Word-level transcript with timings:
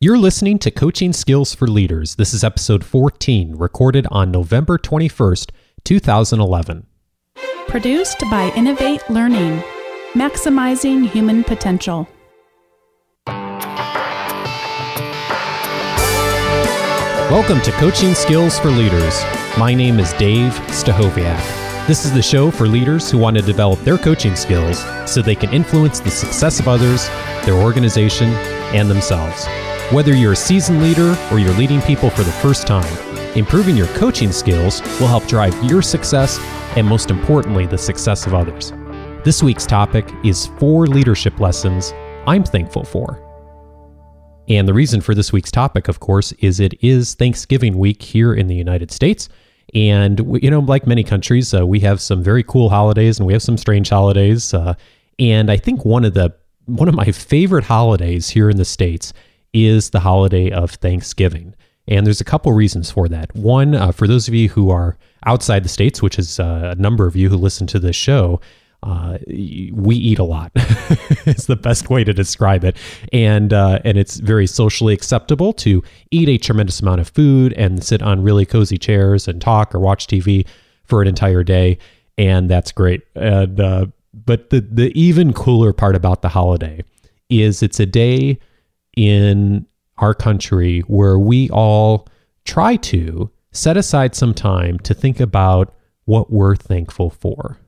You're 0.00 0.16
listening 0.16 0.60
to 0.60 0.70
Coaching 0.70 1.12
Skills 1.12 1.56
for 1.56 1.66
Leaders. 1.66 2.14
This 2.14 2.32
is 2.32 2.44
episode 2.44 2.84
14, 2.84 3.56
recorded 3.56 4.06
on 4.12 4.30
November 4.30 4.78
21st, 4.78 5.50
2011. 5.82 6.86
Produced 7.66 8.20
by 8.30 8.52
Innovate 8.54 9.02
Learning, 9.10 9.60
maximizing 10.12 11.04
human 11.08 11.42
potential. 11.42 12.08
Welcome 17.26 17.60
to 17.62 17.72
Coaching 17.72 18.14
Skills 18.14 18.56
for 18.60 18.70
Leaders. 18.70 19.20
My 19.58 19.74
name 19.74 19.98
is 19.98 20.12
Dave 20.12 20.52
Stachowiak. 20.68 21.88
This 21.88 22.04
is 22.04 22.12
the 22.12 22.22
show 22.22 22.52
for 22.52 22.68
leaders 22.68 23.10
who 23.10 23.18
want 23.18 23.36
to 23.36 23.42
develop 23.42 23.80
their 23.80 23.98
coaching 23.98 24.36
skills 24.36 24.78
so 25.10 25.22
they 25.22 25.34
can 25.34 25.52
influence 25.52 25.98
the 25.98 26.10
success 26.12 26.60
of 26.60 26.68
others, 26.68 27.08
their 27.44 27.54
organization, 27.54 28.28
and 28.72 28.88
themselves. 28.88 29.48
Whether 29.90 30.14
you're 30.14 30.32
a 30.32 30.36
seasoned 30.36 30.82
leader 30.82 31.16
or 31.32 31.38
you're 31.38 31.54
leading 31.54 31.80
people 31.80 32.10
for 32.10 32.22
the 32.22 32.30
first 32.30 32.66
time, 32.66 32.92
improving 33.34 33.74
your 33.74 33.86
coaching 33.96 34.32
skills 34.32 34.82
will 35.00 35.06
help 35.06 35.26
drive 35.26 35.54
your 35.64 35.80
success 35.80 36.38
and, 36.76 36.86
most 36.86 37.10
importantly, 37.10 37.64
the 37.64 37.78
success 37.78 38.26
of 38.26 38.34
others. 38.34 38.74
This 39.24 39.42
week's 39.42 39.64
topic 39.64 40.06
is 40.22 40.48
four 40.58 40.86
leadership 40.86 41.40
lessons 41.40 41.94
I'm 42.26 42.44
thankful 42.44 42.84
for. 42.84 43.18
And 44.46 44.68
the 44.68 44.74
reason 44.74 45.00
for 45.00 45.14
this 45.14 45.32
week's 45.32 45.50
topic, 45.50 45.88
of 45.88 46.00
course, 46.00 46.32
is 46.32 46.60
it 46.60 46.74
is 46.84 47.14
Thanksgiving 47.14 47.78
week 47.78 48.02
here 48.02 48.34
in 48.34 48.46
the 48.46 48.54
United 48.54 48.90
States. 48.90 49.30
And, 49.74 50.20
we, 50.20 50.40
you 50.42 50.50
know, 50.50 50.60
like 50.60 50.86
many 50.86 51.02
countries, 51.02 51.54
uh, 51.54 51.66
we 51.66 51.80
have 51.80 52.02
some 52.02 52.22
very 52.22 52.42
cool 52.42 52.68
holidays 52.68 53.18
and 53.18 53.26
we 53.26 53.32
have 53.32 53.42
some 53.42 53.56
strange 53.56 53.88
holidays. 53.88 54.52
Uh, 54.52 54.74
and 55.18 55.50
I 55.50 55.56
think 55.56 55.86
one 55.86 56.04
of 56.04 56.12
the 56.12 56.34
one 56.66 56.88
of 56.88 56.94
my 56.94 57.10
favorite 57.10 57.64
holidays 57.64 58.28
here 58.28 58.50
in 58.50 58.58
the 58.58 58.64
States 58.66 59.14
is 59.52 59.90
the 59.90 60.00
holiday 60.00 60.50
of 60.50 60.72
Thanksgiving. 60.72 61.54
And 61.86 62.06
there's 62.06 62.20
a 62.20 62.24
couple 62.24 62.52
reasons 62.52 62.90
for 62.90 63.08
that. 63.08 63.34
One, 63.34 63.74
uh, 63.74 63.92
for 63.92 64.06
those 64.06 64.28
of 64.28 64.34
you 64.34 64.50
who 64.50 64.70
are 64.70 64.96
outside 65.24 65.64
the 65.64 65.70
States, 65.70 66.02
which 66.02 66.18
is 66.18 66.38
uh, 66.38 66.74
a 66.76 66.80
number 66.80 67.06
of 67.06 67.16
you 67.16 67.30
who 67.30 67.36
listen 67.36 67.66
to 67.68 67.78
this 67.78 67.96
show, 67.96 68.40
uh, 68.82 69.18
we 69.26 69.96
eat 69.96 70.18
a 70.18 70.24
lot. 70.24 70.52
it's 70.54 71.46
the 71.46 71.56
best 71.56 71.90
way 71.90 72.04
to 72.04 72.12
describe 72.12 72.62
it, 72.62 72.76
and 73.12 73.52
uh, 73.52 73.80
and 73.84 73.98
it's 73.98 74.18
very 74.18 74.46
socially 74.46 74.94
acceptable 74.94 75.52
to 75.52 75.82
eat 76.12 76.28
a 76.28 76.38
tremendous 76.38 76.80
amount 76.80 77.00
of 77.00 77.08
food 77.08 77.52
and 77.54 77.82
sit 77.82 78.02
on 78.02 78.22
really 78.22 78.46
cozy 78.46 78.78
chairs 78.78 79.26
and 79.26 79.42
talk 79.42 79.74
or 79.74 79.80
watch 79.80 80.06
TV 80.06 80.46
for 80.84 81.02
an 81.02 81.08
entire 81.08 81.42
day, 81.42 81.76
and 82.18 82.48
that's 82.48 82.70
great. 82.70 83.02
And 83.16 83.58
uh, 83.58 83.86
but 84.14 84.50
the 84.50 84.60
the 84.60 84.92
even 84.98 85.32
cooler 85.32 85.72
part 85.72 85.96
about 85.96 86.22
the 86.22 86.28
holiday 86.28 86.84
is 87.28 87.64
it's 87.64 87.80
a 87.80 87.86
day 87.86 88.38
in 88.98 89.66
our 89.98 90.14
country 90.14 90.80
where 90.80 91.18
we 91.18 91.48
all 91.50 92.08
try 92.44 92.76
to 92.76 93.30
set 93.52 93.76
aside 93.76 94.14
some 94.14 94.34
time 94.34 94.78
to 94.80 94.94
think 94.94 95.20
about 95.20 95.74
what 96.04 96.32
we're 96.32 96.56
thankful 96.56 97.10
for 97.10 97.58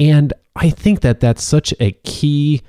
and 0.00 0.32
I 0.56 0.70
think 0.70 1.00
that 1.02 1.20
that's 1.20 1.44
such 1.44 1.74
a 1.78 1.92
key 1.92 2.62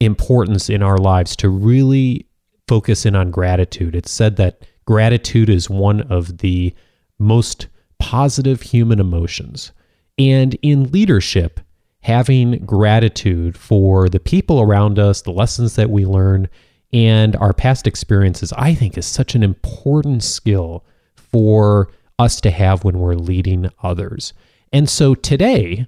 importance 0.00 0.68
in 0.68 0.82
our 0.82 0.98
lives 0.98 1.36
to 1.36 1.48
really 1.48 2.26
focus 2.66 3.06
in 3.06 3.14
on 3.14 3.30
gratitude. 3.30 3.94
It's 3.94 4.10
said 4.10 4.36
that 4.36 4.66
gratitude 4.84 5.48
is 5.48 5.70
one 5.70 6.02
of 6.02 6.38
the 6.38 6.74
most 7.18 7.68
positive 7.98 8.62
human 8.62 9.00
emotions. 9.00 9.72
And 10.18 10.56
in 10.60 10.90
leadership, 10.90 11.60
having 12.00 12.64
gratitude 12.66 13.56
for 13.56 14.08
the 14.08 14.20
people 14.20 14.60
around 14.60 14.98
us, 14.98 15.22
the 15.22 15.32
lessons 15.32 15.76
that 15.76 15.90
we 15.90 16.04
learn, 16.04 16.48
and 16.92 17.36
our 17.36 17.52
past 17.52 17.86
experiences, 17.86 18.52
I 18.56 18.74
think 18.74 18.96
is 18.96 19.06
such 19.06 19.34
an 19.34 19.42
important 19.42 20.22
skill 20.22 20.84
for 21.14 21.90
us 22.18 22.40
to 22.42 22.50
have 22.50 22.84
when 22.84 22.98
we're 22.98 23.14
leading 23.14 23.70
others. 23.82 24.32
And 24.72 24.88
so 24.88 25.14
today, 25.14 25.86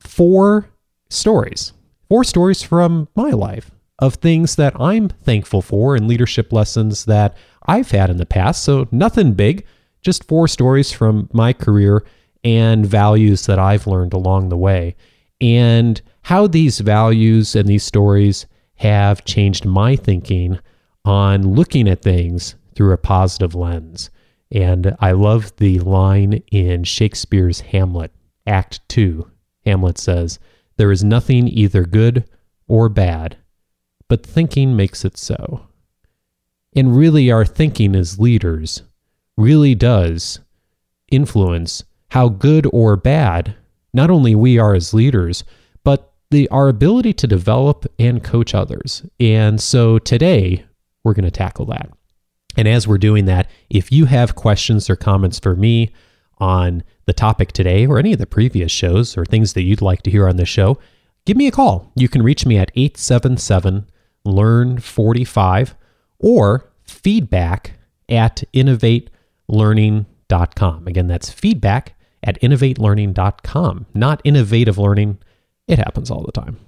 four 0.00 0.68
stories, 1.10 1.72
four 2.08 2.24
stories 2.24 2.62
from 2.62 3.08
my 3.14 3.30
life 3.30 3.70
of 3.98 4.14
things 4.14 4.56
that 4.56 4.78
I'm 4.80 5.08
thankful 5.08 5.62
for 5.62 5.96
and 5.96 6.06
leadership 6.06 6.52
lessons 6.52 7.04
that 7.06 7.36
I've 7.66 7.90
had 7.90 8.10
in 8.10 8.16
the 8.16 8.26
past. 8.26 8.62
So 8.64 8.86
nothing 8.90 9.32
big, 9.32 9.66
just 10.02 10.24
four 10.24 10.48
stories 10.48 10.92
from 10.92 11.28
my 11.32 11.52
career 11.52 12.04
and 12.44 12.86
values 12.86 13.46
that 13.46 13.58
I've 13.58 13.86
learned 13.86 14.12
along 14.12 14.48
the 14.48 14.56
way. 14.56 14.94
And 15.40 16.00
how 16.22 16.46
these 16.46 16.80
values 16.80 17.56
and 17.56 17.68
these 17.68 17.84
stories 17.84 18.46
have 18.78 19.24
changed 19.24 19.64
my 19.64 19.96
thinking 19.96 20.58
on 21.04 21.54
looking 21.54 21.88
at 21.88 22.02
things 22.02 22.54
through 22.74 22.92
a 22.92 22.98
positive 22.98 23.54
lens. 23.54 24.10
And 24.50 24.96
I 25.00 25.12
love 25.12 25.54
the 25.56 25.78
line 25.80 26.42
in 26.50 26.84
Shakespeare's 26.84 27.60
Hamlet, 27.60 28.12
Act 28.46 28.86
2, 28.88 29.30
Hamlet 29.66 29.98
says, 29.98 30.38
There 30.76 30.92
is 30.92 31.04
nothing 31.04 31.48
either 31.48 31.84
good 31.84 32.24
or 32.66 32.88
bad, 32.88 33.36
but 34.08 34.24
thinking 34.24 34.76
makes 34.76 35.04
it 35.04 35.18
so. 35.18 35.66
And 36.74 36.96
really, 36.96 37.30
our 37.30 37.44
thinking 37.44 37.94
as 37.94 38.18
leaders 38.18 38.82
really 39.36 39.74
does 39.74 40.40
influence 41.10 41.84
how 42.10 42.28
good 42.28 42.66
or 42.72 42.96
bad 42.96 43.56
not 43.92 44.10
only 44.10 44.34
we 44.34 44.58
are 44.58 44.74
as 44.74 44.94
leaders, 44.94 45.44
the, 46.30 46.48
our 46.50 46.68
ability 46.68 47.14
to 47.14 47.26
develop 47.26 47.86
and 47.98 48.22
coach 48.22 48.54
others. 48.54 49.02
And 49.18 49.60
so 49.60 49.98
today, 49.98 50.64
we're 51.04 51.14
going 51.14 51.24
to 51.24 51.30
tackle 51.30 51.64
that. 51.66 51.90
And 52.56 52.68
as 52.68 52.88
we're 52.88 52.98
doing 52.98 53.26
that, 53.26 53.48
if 53.70 53.92
you 53.92 54.06
have 54.06 54.34
questions 54.34 54.90
or 54.90 54.96
comments 54.96 55.38
for 55.38 55.54
me 55.54 55.92
on 56.38 56.82
the 57.06 57.12
topic 57.12 57.52
today 57.52 57.86
or 57.86 57.98
any 57.98 58.12
of 58.12 58.18
the 58.18 58.26
previous 58.26 58.72
shows 58.72 59.16
or 59.16 59.24
things 59.24 59.52
that 59.54 59.62
you'd 59.62 59.80
like 59.80 60.02
to 60.02 60.10
hear 60.10 60.28
on 60.28 60.36
the 60.36 60.44
show, 60.44 60.78
give 61.24 61.36
me 61.36 61.46
a 61.46 61.52
call. 61.52 61.92
You 61.94 62.08
can 62.08 62.22
reach 62.22 62.44
me 62.44 62.58
at 62.58 62.72
877 62.74 63.86
Learn 64.24 64.78
45 64.78 65.76
or 66.18 66.68
feedback 66.82 67.78
at 68.08 68.42
innovatelearning.com. 68.52 70.86
Again, 70.86 71.06
that's 71.06 71.30
feedback 71.30 71.94
at 72.22 72.40
innovatelearning.com, 72.40 73.86
not 73.94 74.20
innovative 74.24 74.78
learning. 74.78 75.18
It 75.68 75.78
happens 75.78 76.10
all 76.10 76.22
the 76.24 76.32
time. 76.32 76.58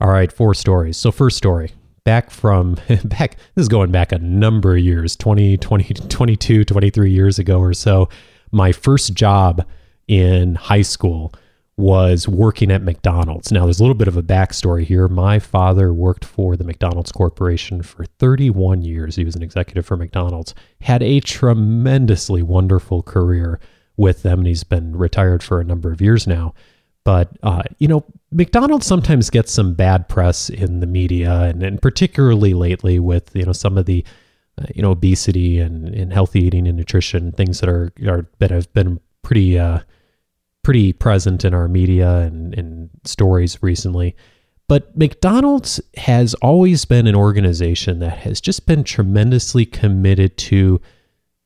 All 0.00 0.10
right, 0.10 0.32
four 0.32 0.54
stories. 0.54 0.96
So, 0.96 1.12
first 1.12 1.36
story 1.36 1.72
back 2.02 2.30
from 2.30 2.74
back, 3.04 3.36
this 3.54 3.62
is 3.62 3.68
going 3.68 3.92
back 3.92 4.10
a 4.10 4.18
number 4.18 4.72
of 4.72 4.80
years 4.80 5.14
20, 5.14 5.58
20, 5.58 5.94
22, 5.94 6.64
23 6.64 7.10
years 7.10 7.38
ago 7.38 7.60
or 7.60 7.74
so 7.74 8.08
my 8.52 8.72
first 8.72 9.14
job 9.14 9.66
in 10.08 10.54
high 10.54 10.82
school 10.82 11.32
was 11.76 12.28
working 12.28 12.70
at 12.70 12.82
McDonald's. 12.82 13.50
Now, 13.50 13.64
there's 13.64 13.80
a 13.80 13.82
little 13.82 13.94
bit 13.94 14.08
of 14.08 14.16
a 14.16 14.22
backstory 14.22 14.84
here. 14.84 15.08
My 15.08 15.38
father 15.38 15.94
worked 15.94 16.26
for 16.26 16.56
the 16.56 16.64
McDonald's 16.64 17.12
Corporation 17.12 17.82
for 17.82 18.04
31 18.04 18.82
years. 18.82 19.16
He 19.16 19.24
was 19.24 19.34
an 19.34 19.42
executive 19.42 19.86
for 19.86 19.96
McDonald's, 19.96 20.54
had 20.82 21.02
a 21.02 21.20
tremendously 21.20 22.42
wonderful 22.42 23.02
career 23.02 23.60
with 23.96 24.22
them, 24.22 24.40
and 24.40 24.48
he's 24.48 24.64
been 24.64 24.94
retired 24.94 25.42
for 25.42 25.60
a 25.60 25.64
number 25.64 25.90
of 25.90 26.02
years 26.02 26.26
now. 26.26 26.54
But, 27.04 27.30
uh, 27.42 27.62
you 27.78 27.88
know, 27.88 28.04
McDonald's 28.30 28.86
sometimes 28.86 29.30
gets 29.30 29.52
some 29.52 29.74
bad 29.74 30.08
press 30.08 30.50
in 30.50 30.80
the 30.80 30.86
media, 30.86 31.42
and, 31.42 31.62
and 31.62 31.80
particularly 31.80 32.54
lately 32.54 32.98
with, 32.98 33.34
you 33.34 33.44
know, 33.44 33.52
some 33.52 33.78
of 33.78 33.86
the 33.86 34.04
uh, 34.60 34.66
you 34.74 34.82
know, 34.82 34.90
obesity 34.90 35.58
and, 35.58 35.94
and 35.94 36.12
healthy 36.12 36.40
eating 36.40 36.66
and 36.66 36.76
nutrition, 36.76 37.32
things 37.32 37.60
that 37.60 37.68
are, 37.68 37.92
are 38.06 38.26
that 38.40 38.50
have 38.50 38.70
been 38.72 39.00
pretty 39.22 39.58
uh, 39.58 39.80
pretty 40.62 40.92
present 40.92 41.44
in 41.44 41.54
our 41.54 41.68
media 41.68 42.18
and, 42.18 42.54
and 42.54 42.90
stories 43.04 43.62
recently. 43.62 44.14
But 44.68 44.96
McDonald's 44.96 45.80
has 45.96 46.34
always 46.34 46.84
been 46.84 47.06
an 47.06 47.14
organization 47.14 47.98
that 48.00 48.18
has 48.18 48.40
just 48.40 48.66
been 48.66 48.84
tremendously 48.84 49.64
committed 49.64 50.36
to 50.38 50.80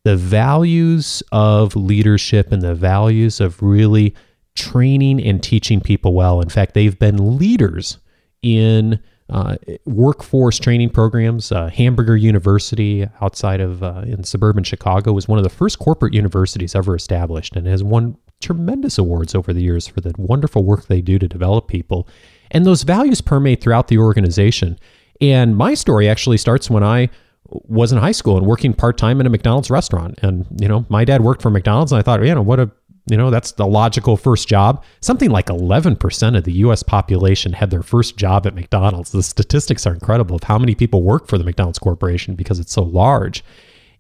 the 0.05 0.17
values 0.17 1.23
of 1.33 1.77
leadership 1.77 2.53
and 2.53 2.61
the 2.61 2.75
values 2.75 3.41
of 3.41 3.63
really 3.63 4.15
training 4.55 5.23
and 5.23 5.43
teaching 5.43 5.81
people 5.81 6.15
well. 6.15 6.41
In 6.41 6.49
fact, 6.49 6.75
they've 6.75 6.99
been 6.99 7.39
leaders 7.39 7.99
in 8.43 9.01
uh, 9.31 9.57
workforce 9.87 10.59
training 10.59 10.91
programs. 10.91 11.51
Uh, 11.51 11.69
Hamburger 11.69 12.17
University, 12.17 13.07
outside 13.21 13.61
of 13.61 13.83
uh, 13.83 14.03
in 14.07 14.23
suburban 14.25 14.65
Chicago, 14.65 15.13
was 15.13 15.27
one 15.27 15.39
of 15.39 15.45
the 15.45 15.51
first 15.51 15.79
corporate 15.79 16.15
universities 16.15 16.75
ever 16.75 16.95
established, 16.95 17.57
and 17.57 17.67
has 17.67 17.83
won 17.83 18.17
tremendous 18.41 18.99
awards 18.99 19.35
over 19.35 19.53
the 19.53 19.63
years 19.63 19.87
for 19.87 20.01
the 20.01 20.13
wonderful 20.19 20.65
work 20.65 20.87
they 20.87 21.01
do 21.01 21.19
to 21.19 21.27
develop 21.27 21.69
people. 21.69 22.07
And 22.51 22.67
those 22.67 22.83
values 22.83 23.21
permeate 23.21 23.63
throughout 23.63 23.89
the 23.89 23.99
organization. 23.99 24.79
And 25.21 25.57
my 25.57 25.75
story 25.75 26.09
actually 26.09 26.37
starts 26.37 26.69
when 26.69 26.83
I 26.83 27.09
was 27.49 27.93
in 27.93 27.99
high 27.99 28.13
school 28.13 28.37
and 28.37 28.47
working 28.47 28.73
part 28.73 28.99
time 28.99 29.21
in 29.21 29.27
a 29.27 29.31
McDonald's 29.31 29.71
restaurant. 29.71 30.19
And 30.23 30.47
you 30.61 30.69
know, 30.69 30.85
my 30.89 31.05
dad 31.05 31.23
worked 31.23 31.43
for 31.43 31.51
McDonald's, 31.51 31.93
and 31.93 31.99
I 31.99 32.03
thought, 32.03 32.25
you 32.25 32.35
know, 32.35 32.43
what 32.43 32.61
a 32.61 32.71
You 33.07 33.19
know, 33.19 33.31
that's 33.31 33.53
the 33.53 33.67
logical 33.67 34.17
first 34.17 34.49
job. 34.49 34.83
Something 35.01 35.31
like 35.31 35.47
11% 35.47 36.37
of 36.37 36.45
the 36.45 36.53
US 36.53 36.83
population 36.83 37.53
had 37.53 37.71
their 37.71 37.83
first 37.83 38.17
job 38.17 38.47
at 38.47 38.55
McDonald's. 38.55 39.13
The 39.13 39.23
statistics 39.23 39.87
are 39.87 39.93
incredible 39.93 40.37
of 40.37 40.45
how 40.45 40.59
many 40.59 40.75
people 40.75 41.03
work 41.03 41.29
for 41.29 41.37
the 41.37 41.45
McDonald's 41.45 41.79
Corporation 41.79 42.35
because 42.35 42.59
it's 42.59 42.73
so 42.73 42.83
large. 42.83 43.45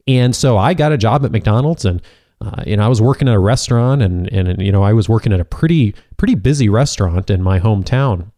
And 0.06 0.34
so 0.34 0.56
I 0.56 0.74
got 0.74 0.92
a 0.92 0.98
job 0.98 1.24
at 1.24 1.32
McDonald's 1.32 1.84
and 1.84 2.00
uh, 2.40 2.62
you 2.66 2.76
know, 2.76 2.84
I 2.84 2.88
was 2.88 3.00
working 3.00 3.28
at 3.28 3.34
a 3.34 3.38
restaurant 3.38 4.02
and, 4.02 4.30
and, 4.32 4.60
you 4.60 4.72
know, 4.72 4.82
I 4.82 4.92
was 4.92 5.08
working 5.08 5.32
at 5.32 5.40
a 5.40 5.44
pretty, 5.44 5.94
pretty 6.16 6.34
busy 6.34 6.68
restaurant 6.68 7.30
in 7.30 7.42
my 7.42 7.58
hometown. 7.58 8.32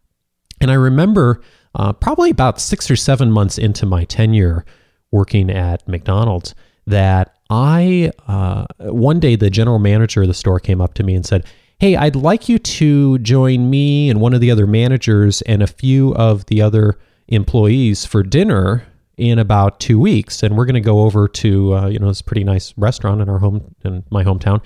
And 0.61 0.71
I 0.71 0.75
remember 0.75 1.41
uh, 1.75 1.93
probably 1.93 2.29
about 2.29 2.61
six 2.61 2.89
or 2.89 2.95
seven 2.95 3.31
months 3.31 3.57
into 3.57 3.85
my 3.85 4.05
tenure 4.05 4.65
working 5.11 5.49
at 5.49 5.87
McDonald's 5.87 6.55
that 6.85 7.36
I, 7.49 8.11
uh, 8.27 8.65
one 8.79 9.19
day 9.19 9.35
the 9.35 9.49
general 9.49 9.79
manager 9.79 10.21
of 10.21 10.27
the 10.27 10.33
store 10.33 10.59
came 10.59 10.81
up 10.81 10.93
to 10.95 11.03
me 11.03 11.15
and 11.15 11.25
said, 11.25 11.45
Hey, 11.79 11.95
I'd 11.95 12.15
like 12.15 12.49
you 12.49 12.57
to 12.57 13.19
join 13.19 13.69
me 13.69 14.09
and 14.09 14.19
one 14.19 14.33
of 14.33 14.41
the 14.41 14.49
other 14.49 14.65
managers 14.65 15.41
and 15.43 15.61
a 15.61 15.67
few 15.67 16.13
of 16.15 16.45
the 16.47 16.61
other 16.61 16.97
employees 17.27 18.05
for 18.05 18.23
dinner 18.23 18.83
in 19.17 19.39
about 19.39 19.79
two 19.79 19.99
weeks, 19.99 20.43
and 20.43 20.55
we're 20.55 20.65
going 20.65 20.75
to 20.75 20.79
go 20.79 21.01
over 21.01 21.27
to 21.27 21.75
uh, 21.75 21.87
you 21.87 21.99
know 21.99 22.07
this 22.07 22.21
pretty 22.21 22.43
nice 22.43 22.73
restaurant 22.77 23.21
in 23.21 23.29
our 23.29 23.39
home 23.39 23.75
in 23.83 24.03
my 24.09 24.23
hometown, 24.23 24.63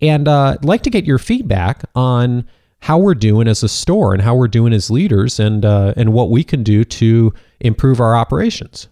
and 0.00 0.26
uh, 0.26 0.56
I'd 0.58 0.64
like 0.64 0.82
to 0.84 0.90
get 0.90 1.04
your 1.04 1.18
feedback 1.18 1.84
on 1.94 2.48
how 2.80 2.98
we're 2.98 3.14
doing 3.14 3.46
as 3.46 3.62
a 3.62 3.68
store 3.68 4.14
and 4.14 4.22
how 4.22 4.34
we're 4.34 4.48
doing 4.48 4.72
as 4.72 4.90
leaders, 4.90 5.38
and 5.38 5.64
uh, 5.64 5.92
and 5.96 6.12
what 6.14 6.30
we 6.30 6.42
can 6.42 6.62
do 6.62 6.82
to 6.84 7.32
improve 7.60 8.00
our 8.00 8.16
operations. 8.16 8.88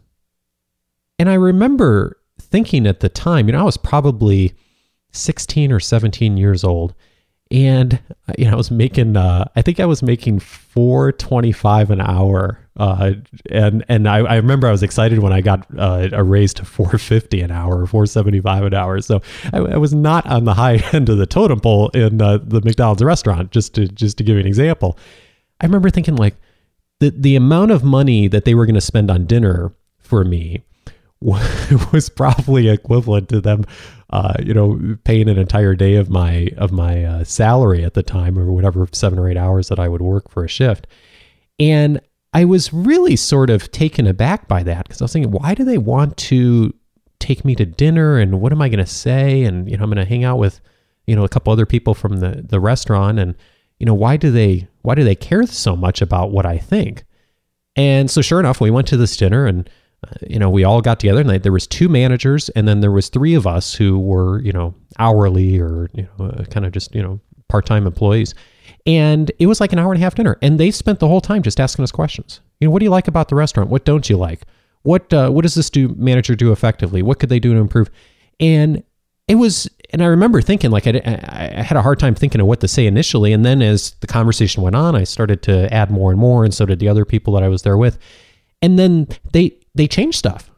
And 1.19 1.29
I 1.29 1.35
remember 1.35 2.18
thinking 2.51 2.87
at 2.87 3.01
the 3.01 3.09
time, 3.09 3.47
you 3.47 3.53
know, 3.53 3.61
I 3.61 3.65
was 3.65 3.77
probably 3.77 4.55
16 5.13 5.73
or 5.73 5.81
17 5.81 6.37
years 6.37 6.65
old, 6.65 6.95
and 7.51 8.01
uh, 8.29 8.33
you 8.39 8.45
know, 8.45 8.53
I 8.53 8.57
was 8.57 8.71
making, 8.71 9.17
uh, 9.17 9.47
I 9.57 9.63
think 9.63 9.81
I 9.81 9.87
was 9.87 10.03
making 10.03 10.41
425 10.41 11.91
an 11.91 12.01
hour 12.01 12.69
uh, 12.79 13.15
and 13.51 13.85
and 13.89 14.09
I, 14.09 14.19
I, 14.19 14.37
remember 14.37 14.69
I 14.69 14.71
was 14.71 14.85
excited 14.85 15.19
when 15.19 15.33
I 15.33 15.41
got 15.41 15.67
uh, 15.77 16.09
a 16.13 16.23
raise 16.23 16.55
to 16.55 16.65
450 16.65 17.41
an 17.41 17.51
hour, 17.51 17.87
475 17.87 18.65
an 18.65 18.75
hour. 18.75 19.01
So 19.01 19.21
I, 19.53 19.59
I, 19.59 19.77
was 19.79 19.93
not 19.93 20.25
on 20.27 20.45
the 20.45 20.55
high 20.55 20.77
end 20.93 21.09
of 21.09 21.19
the 21.19 21.27
totem 21.27 21.59
pole 21.59 21.89
in 21.89 22.23
uh, 22.23 22.39
the 22.39 22.61
McDonald's 22.61 23.03
restaurant. 23.03 23.51
Just 23.51 23.75
to 23.75 23.89
just 23.89 24.17
to 24.19 24.25
give 24.25 24.37
you 24.37 24.41
an 24.41 24.47
example, 24.47 24.97
I 25.61 25.67
remember 25.67 25.91
thinking 25.91 26.15
like 26.15 26.37
the 27.01 27.11
the 27.11 27.35
amount 27.35 27.73
of 27.73 27.83
money 27.83 28.29
that 28.29 28.45
they 28.45 28.55
were 28.55 28.65
going 28.65 28.77
to 28.77 28.81
spend 28.81 29.11
on 29.11 29.27
dinner 29.27 29.73
for 29.99 30.25
me 30.25 30.63
was 31.93 32.09
probably 32.09 32.69
equivalent 32.69 33.29
to 33.29 33.41
them, 33.41 33.65
uh, 34.11 34.35
you 34.41 34.55
know, 34.55 34.97
paying 35.05 35.29
an 35.29 35.39
entire 35.39 35.75
day 35.75 35.97
of 35.97 36.09
my 36.09 36.51
of 36.57 36.71
my 36.71 37.05
uh, 37.05 37.25
salary 37.25 37.85
at 37.85 37.95
the 37.95 38.03
time, 38.03 38.39
or 38.39 38.53
whatever 38.53 38.87
seven 38.93 39.19
or 39.19 39.29
eight 39.29 39.37
hours 39.37 39.69
that 39.69 39.81
I 39.81 39.89
would 39.89 40.03
work 40.03 40.31
for 40.31 40.45
a 40.45 40.49
shift. 40.49 40.87
And 41.59 42.01
I 42.33 42.45
was 42.45 42.73
really 42.73 43.17
sort 43.17 43.51
of 43.51 43.73
taken 43.73 44.07
aback 44.07 44.47
by 44.47 44.63
that 44.63 44.87
because 44.87 45.01
I 45.01 45.05
was 45.05 45.13
thinking, 45.13 45.33
why 45.33 45.55
do 45.55 45.65
they 45.65 45.79
want 45.79 46.17
to 46.19 46.73
take 47.19 47.45
me 47.45 47.57
to 47.57 47.67
dinner 47.67 48.17
and 48.19 48.41
what 48.41 48.53
am 48.53 48.63
I 48.63 48.69
going 48.69 48.79
to 48.79 48.87
say? 48.87 49.43
And, 49.43 49.69
you 49.69 49.77
know, 49.77 49.83
I'm 49.83 49.91
going 49.91 50.05
to 50.05 50.09
hang 50.09 50.25
out 50.25 50.39
with, 50.39 50.61
you 51.07 51.17
know, 51.17 51.25
a 51.25 51.29
couple 51.29 51.53
other 51.53 51.67
people 51.67 51.95
from 51.95 52.19
the, 52.19 52.45
the 52.47 52.61
restaurant. 52.61 53.19
And, 53.19 53.35
you 53.79 53.87
know, 53.87 53.95
why 53.95 54.17
do 54.17 54.31
they, 54.31 54.69
why 54.83 54.95
do 54.95 55.03
they 55.03 55.17
care 55.17 55.47
so 55.47 55.75
much 55.75 56.01
about 56.01 56.31
what 56.31 56.47
I 56.47 56.59
think? 56.59 57.05
And 57.75 58.11
so 58.11 58.21
sure 58.21 58.39
enough, 58.39 58.61
we 58.61 58.71
went 58.71 58.87
to 58.89 58.97
this 58.97 59.17
dinner 59.17 59.47
and, 59.47 59.69
you 60.27 60.39
know, 60.39 60.51
we 60.51 60.65
all 60.65 60.81
got 60.81 61.01
together 61.01 61.21
and 61.21 61.43
there 61.43 61.53
was 61.53 61.67
two 61.67 61.89
managers 61.89 62.49
and 62.51 62.69
then 62.69 62.81
there 62.81 62.93
was 62.93 63.09
three 63.09 63.35
of 63.35 63.47
us 63.47 63.75
who 63.75 63.99
were, 63.99 64.41
you 64.43 64.53
know, 64.53 64.75
hourly 64.99 65.59
or, 65.59 65.91
you 65.93 66.09
know, 66.19 66.27
uh, 66.27 66.45
kind 66.45 66.65
of 66.65 66.73
just, 66.73 66.95
you 66.95 67.03
know, 67.03 67.21
part-time 67.49 67.87
employees. 67.87 68.35
And 68.87 69.31
it 69.39 69.47
was 69.47 69.61
like 69.61 69.73
an 69.73 69.79
hour 69.79 69.93
and 69.93 70.01
a 70.01 70.05
half 70.05 70.15
dinner. 70.15 70.39
And 70.41 70.59
they 70.59 70.71
spent 70.71 71.01
the 71.01 71.09
whole 71.09 71.21
time 71.21 71.43
just 71.43 71.61
asking 71.61 71.83
us 71.83 71.91
questions. 71.91 72.41
You 72.61 72.69
know, 72.69 72.73
what 72.73 72.79
do 72.79 72.85
you 72.85 72.91
like 72.91 73.09
about 73.09 73.29
the 73.29 73.35
restaurant? 73.35 73.71
What 73.71 73.85
don't 73.85 74.09
you 74.09 74.17
like? 74.17 74.43
What 74.83 75.13
uh, 75.13 75.31
what 75.31 75.43
does 75.43 75.55
this 75.55 75.69
do 75.69 75.89
manager 75.99 76.35
do 76.35 76.53
effectively? 76.53 77.03
What 77.03 77.19
could 77.19 77.29
they 77.29 77.41
do 77.41 77.53
to 77.53 77.61
improve? 77.61 77.91
And 78.41 78.83
it 79.27 79.35
was, 79.35 79.69
and 79.91 80.03
I 80.03 80.07
remember 80.07 80.41
thinking 80.41 80.71
like 80.71 80.87
I, 80.87 81.03
I 81.59 81.63
had 81.63 81.77
a 81.77 81.83
hard 81.83 81.99
time 81.99 82.15
thinking 82.15 82.41
of 82.41 82.47
what 82.47 82.61
to 82.61 82.69
say 82.69 82.87
initially. 82.87 83.33
And 83.33 83.45
then 83.45 83.61
as 83.61 83.91
the 84.01 84.07
conversation 84.07 84.63
went 84.63 84.77
on, 84.77 84.95
I 84.95 85.05
started 85.05 85.43
to 85.43 85.73
add 85.75 85.91
more 85.91 86.11
and 86.11 86.19
more, 86.19 86.45
and 86.45 86.55
so 86.55 86.65
did 86.65 86.79
the 86.79 86.89
other 86.89 87.05
people 87.05 87.35
that 87.35 87.43
I 87.43 87.49
was 87.49 87.63
there 87.63 87.77
with. 87.77 87.99
And 88.63 88.79
then 88.79 89.09
they 89.33 89.58
they 89.79 89.89
changed 89.89 90.19
stuff. 90.19 90.51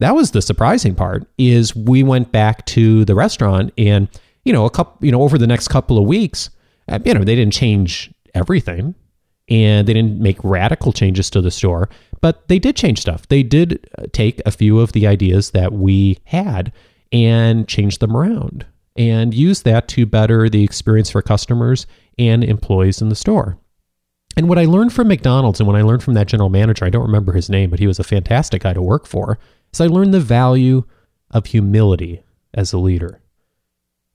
That 0.00 0.16
was 0.16 0.32
the 0.32 0.42
surprising 0.42 0.96
part. 0.96 1.28
Is 1.38 1.76
we 1.76 2.02
went 2.02 2.32
back 2.32 2.66
to 2.66 3.04
the 3.04 3.14
restaurant, 3.14 3.72
and 3.78 4.08
you 4.44 4.52
know, 4.52 4.64
a 4.64 4.70
couple, 4.70 5.06
you 5.06 5.12
know, 5.12 5.22
over 5.22 5.38
the 5.38 5.46
next 5.46 5.68
couple 5.68 5.96
of 5.98 6.04
weeks, 6.04 6.50
uh, 6.88 6.98
you 7.04 7.14
know, 7.14 7.22
they 7.22 7.36
didn't 7.36 7.52
change 7.52 8.12
everything 8.34 8.94
and 9.48 9.86
they 9.86 9.92
didn't 9.92 10.20
make 10.20 10.42
radical 10.42 10.92
changes 10.92 11.30
to 11.30 11.40
the 11.40 11.50
store, 11.50 11.88
but 12.20 12.48
they 12.48 12.58
did 12.58 12.76
change 12.76 13.00
stuff. 13.00 13.28
They 13.28 13.42
did 13.42 13.88
uh, 13.98 14.06
take 14.12 14.40
a 14.46 14.50
few 14.50 14.80
of 14.80 14.92
the 14.92 15.06
ideas 15.06 15.50
that 15.50 15.72
we 15.72 16.18
had 16.24 16.72
and 17.12 17.68
change 17.68 17.98
them 17.98 18.16
around 18.16 18.66
and 18.96 19.34
use 19.34 19.62
that 19.62 19.88
to 19.88 20.06
better 20.06 20.48
the 20.48 20.64
experience 20.64 21.10
for 21.10 21.22
customers 21.22 21.86
and 22.18 22.42
employees 22.42 23.02
in 23.02 23.08
the 23.08 23.14
store. 23.14 23.58
And 24.36 24.48
what 24.48 24.58
I 24.58 24.64
learned 24.64 24.92
from 24.92 25.08
McDonald's 25.08 25.60
and 25.60 25.66
when 25.66 25.76
I 25.76 25.82
learned 25.82 26.02
from 26.02 26.14
that 26.14 26.26
general 26.26 26.48
manager, 26.48 26.84
I 26.84 26.90
don't 26.90 27.06
remember 27.06 27.32
his 27.32 27.48
name, 27.48 27.70
but 27.70 27.78
he 27.78 27.86
was 27.86 27.98
a 27.98 28.04
fantastic 28.04 28.62
guy 28.62 28.72
to 28.72 28.82
work 28.82 29.06
for, 29.06 29.38
is 29.72 29.80
I 29.80 29.86
learned 29.86 30.12
the 30.12 30.20
value 30.20 30.84
of 31.30 31.46
humility 31.46 32.24
as 32.52 32.72
a 32.72 32.78
leader. 32.78 33.20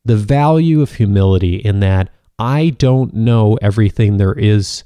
The 0.05 0.17
value 0.17 0.81
of 0.81 0.93
humility 0.93 1.57
in 1.57 1.79
that 1.81 2.09
I 2.37 2.69
don't 2.69 3.13
know 3.13 3.57
everything 3.61 4.17
there 4.17 4.33
is 4.33 4.83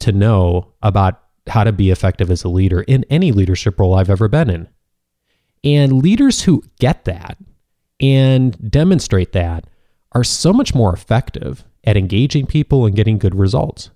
to 0.00 0.12
know 0.12 0.72
about 0.82 1.20
how 1.46 1.64
to 1.64 1.72
be 1.72 1.90
effective 1.90 2.30
as 2.30 2.44
a 2.44 2.48
leader 2.48 2.82
in 2.82 3.04
any 3.10 3.32
leadership 3.32 3.78
role 3.78 3.94
I've 3.94 4.10
ever 4.10 4.28
been 4.28 4.50
in. 4.50 4.68
And 5.62 6.02
leaders 6.02 6.42
who 6.42 6.62
get 6.78 7.04
that 7.04 7.38
and 8.00 8.70
demonstrate 8.70 9.32
that 9.32 9.64
are 10.12 10.24
so 10.24 10.52
much 10.52 10.74
more 10.74 10.92
effective 10.92 11.64
at 11.84 11.96
engaging 11.96 12.46
people 12.46 12.86
and 12.86 12.96
getting 12.96 13.18
good 13.18 13.34
results. 13.34 13.90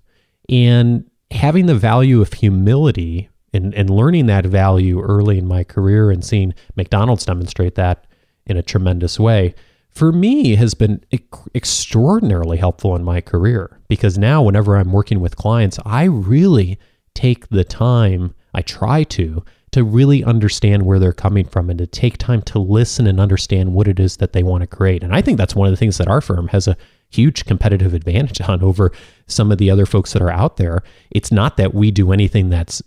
And 0.49 1.09
having 1.31 1.67
the 1.67 1.75
value 1.75 2.21
of 2.21 2.33
humility 2.33 3.29
and, 3.53 3.73
and 3.73 3.89
learning 3.89 4.25
that 4.25 4.45
value 4.45 5.01
early 5.01 5.37
in 5.37 5.47
my 5.47 5.63
career 5.63 6.11
and 6.11 6.25
seeing 6.25 6.53
McDonald's 6.75 7.25
demonstrate 7.25 7.75
that 7.75 8.05
in 8.45 8.57
a 8.57 8.63
tremendous 8.63 9.19
way 9.19 9.53
for 9.89 10.11
me 10.11 10.55
has 10.55 10.73
been 10.73 11.03
extraordinarily 11.53 12.57
helpful 12.57 12.95
in 12.95 13.03
my 13.03 13.21
career. 13.21 13.79
Because 13.87 14.17
now 14.17 14.41
whenever 14.41 14.77
I'm 14.77 14.91
working 14.91 15.19
with 15.19 15.35
clients, 15.35 15.79
I 15.85 16.05
really 16.05 16.79
take 17.13 17.49
the 17.49 17.63
time, 17.63 18.35
I 18.53 18.61
try 18.61 19.03
to, 19.03 19.43
to 19.71 19.83
really 19.83 20.23
understand 20.23 20.85
where 20.85 20.99
they're 20.99 21.13
coming 21.13 21.45
from 21.45 21.69
and 21.69 21.77
to 21.79 21.87
take 21.87 22.17
time 22.17 22.41
to 22.41 22.59
listen 22.59 23.07
and 23.07 23.19
understand 23.19 23.73
what 23.73 23.87
it 23.87 23.99
is 23.99 24.17
that 24.17 24.33
they 24.33 24.43
want 24.43 24.61
to 24.61 24.67
create. 24.67 25.03
And 25.03 25.13
I 25.13 25.21
think 25.21 25.37
that's 25.37 25.55
one 25.55 25.67
of 25.67 25.71
the 25.71 25.77
things 25.77 25.97
that 25.97 26.07
our 26.07 26.21
firm 26.21 26.47
has 26.49 26.67
a 26.67 26.77
huge 27.09 27.45
competitive 27.45 27.93
advantage 27.93 28.41
on 28.41 28.63
over 28.63 28.91
some 29.27 29.51
of 29.51 29.57
the 29.57 29.69
other 29.69 29.85
folks 29.85 30.13
that 30.13 30.21
are 30.21 30.31
out 30.31 30.57
there. 30.57 30.83
It's 31.11 31.31
not 31.31 31.57
that 31.57 31.73
we 31.73 31.91
do 31.91 32.11
anything 32.11 32.49
that's 32.49 32.81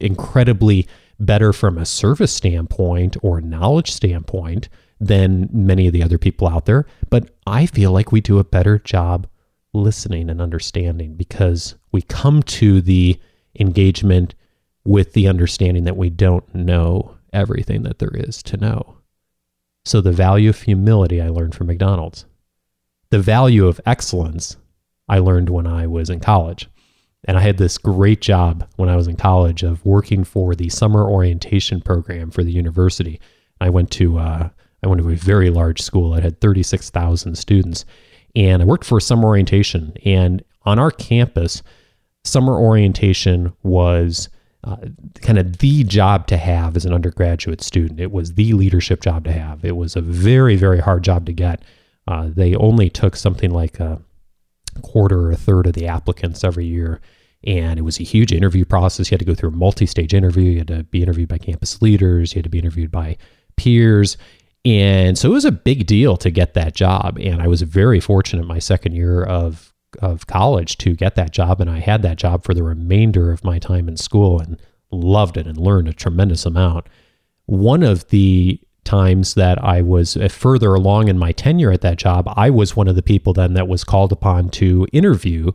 incredibly 0.00 0.86
better 1.18 1.52
from 1.52 1.78
a 1.78 1.86
service 1.86 2.32
standpoint 2.32 3.16
or 3.22 3.40
knowledge 3.40 3.90
standpoint 3.90 4.68
than 5.00 5.48
many 5.52 5.86
of 5.86 5.92
the 5.92 6.02
other 6.02 6.18
people 6.18 6.48
out 6.48 6.66
there. 6.66 6.86
But 7.10 7.30
I 7.46 7.66
feel 7.66 7.92
like 7.92 8.12
we 8.12 8.20
do 8.20 8.38
a 8.38 8.44
better 8.44 8.78
job 8.78 9.26
listening 9.74 10.28
and 10.30 10.40
understanding 10.40 11.14
because 11.14 11.74
we 11.90 12.02
come 12.02 12.42
to 12.44 12.80
the 12.80 13.18
engagement 13.58 14.34
with 14.84 15.12
the 15.12 15.28
understanding 15.28 15.84
that 15.84 15.96
we 15.96 16.10
don't 16.10 16.54
know 16.54 17.16
everything 17.32 17.82
that 17.82 17.98
there 17.98 18.14
is 18.14 18.42
to 18.42 18.56
know. 18.56 18.96
So, 19.84 20.00
the 20.00 20.12
value 20.12 20.50
of 20.50 20.62
humility 20.62 21.20
I 21.20 21.28
learned 21.28 21.54
from 21.54 21.66
McDonald's. 21.66 22.24
The 23.10 23.18
value 23.18 23.66
of 23.66 23.80
excellence 23.84 24.56
I 25.08 25.18
learned 25.18 25.50
when 25.50 25.66
I 25.66 25.86
was 25.86 26.08
in 26.08 26.20
college. 26.20 26.68
And 27.24 27.36
I 27.36 27.40
had 27.40 27.58
this 27.58 27.78
great 27.78 28.20
job 28.20 28.68
when 28.76 28.88
I 28.88 28.96
was 28.96 29.06
in 29.06 29.16
college 29.16 29.62
of 29.62 29.84
working 29.84 30.24
for 30.24 30.54
the 30.54 30.68
summer 30.68 31.08
orientation 31.08 31.80
program 31.80 32.30
for 32.30 32.42
the 32.42 32.50
university. 32.50 33.20
I 33.60 33.70
went 33.70 33.90
to 33.92 34.18
uh, 34.18 34.48
I 34.82 34.86
went 34.88 35.00
to 35.00 35.10
a 35.10 35.14
very 35.14 35.50
large 35.50 35.80
school 35.80 36.10
that 36.10 36.24
had 36.24 36.40
36,000 36.40 37.36
students. 37.36 37.84
And 38.34 38.62
I 38.62 38.64
worked 38.64 38.84
for 38.84 38.98
summer 38.98 39.28
orientation. 39.28 39.92
And 40.04 40.42
on 40.64 40.78
our 40.78 40.90
campus, 40.90 41.62
summer 42.24 42.58
orientation 42.58 43.52
was 43.62 44.28
uh, 44.64 44.76
kind 45.22 45.38
of 45.38 45.58
the 45.58 45.84
job 45.84 46.26
to 46.28 46.36
have 46.36 46.76
as 46.76 46.84
an 46.84 46.92
undergraduate 46.92 47.60
student. 47.62 48.00
It 48.00 48.12
was 48.12 48.34
the 48.34 48.52
leadership 48.52 49.00
job 49.00 49.24
to 49.24 49.32
have. 49.32 49.64
It 49.64 49.76
was 49.76 49.96
a 49.96 50.00
very, 50.00 50.56
very 50.56 50.78
hard 50.78 51.02
job 51.02 51.26
to 51.26 51.32
get. 51.32 51.64
Uh, 52.06 52.30
they 52.32 52.54
only 52.54 52.88
took 52.88 53.16
something 53.16 53.50
like 53.50 53.80
a 53.80 54.00
quarter 54.82 55.28
or 55.28 55.32
a 55.32 55.36
third 55.36 55.66
of 55.66 55.72
the 55.72 55.86
applicants 55.86 56.44
every 56.44 56.66
year. 56.66 57.00
And 57.44 57.78
it 57.78 57.82
was 57.82 57.98
a 57.98 58.04
huge 58.04 58.32
interview 58.32 58.64
process. 58.64 59.10
You 59.10 59.14
had 59.16 59.20
to 59.20 59.26
go 59.26 59.34
through 59.34 59.50
a 59.50 59.56
multi 59.56 59.86
stage 59.86 60.14
interview. 60.14 60.50
You 60.50 60.58
had 60.58 60.68
to 60.68 60.84
be 60.84 61.02
interviewed 61.02 61.28
by 61.28 61.38
campus 61.38 61.82
leaders. 61.82 62.32
You 62.32 62.38
had 62.38 62.44
to 62.44 62.50
be 62.50 62.60
interviewed 62.60 62.92
by 62.92 63.16
peers 63.56 64.16
And 64.64 65.18
so 65.18 65.28
it 65.30 65.32
was 65.32 65.44
a 65.44 65.52
big 65.52 65.86
deal 65.86 66.16
to 66.18 66.30
get 66.30 66.54
that 66.54 66.74
job. 66.74 67.18
And 67.20 67.42
I 67.42 67.48
was 67.48 67.62
very 67.62 67.98
fortunate 67.98 68.46
my 68.46 68.60
second 68.60 68.94
year 68.94 69.24
of, 69.24 69.71
of 70.00 70.26
college 70.26 70.78
to 70.78 70.94
get 70.94 71.14
that 71.16 71.32
job. 71.32 71.60
And 71.60 71.70
I 71.70 71.80
had 71.80 72.02
that 72.02 72.16
job 72.16 72.44
for 72.44 72.54
the 72.54 72.62
remainder 72.62 73.32
of 73.32 73.44
my 73.44 73.58
time 73.58 73.88
in 73.88 73.96
school 73.96 74.40
and 74.40 74.58
loved 74.90 75.36
it 75.36 75.46
and 75.46 75.56
learned 75.56 75.88
a 75.88 75.92
tremendous 75.92 76.46
amount. 76.46 76.86
One 77.46 77.82
of 77.82 78.08
the 78.08 78.60
times 78.84 79.34
that 79.34 79.62
I 79.62 79.82
was 79.82 80.16
uh, 80.16 80.28
further 80.28 80.74
along 80.74 81.08
in 81.08 81.18
my 81.18 81.32
tenure 81.32 81.70
at 81.70 81.82
that 81.82 81.98
job, 81.98 82.32
I 82.36 82.50
was 82.50 82.76
one 82.76 82.88
of 82.88 82.96
the 82.96 83.02
people 83.02 83.32
then 83.32 83.54
that 83.54 83.68
was 83.68 83.84
called 83.84 84.12
upon 84.12 84.50
to 84.50 84.86
interview 84.92 85.52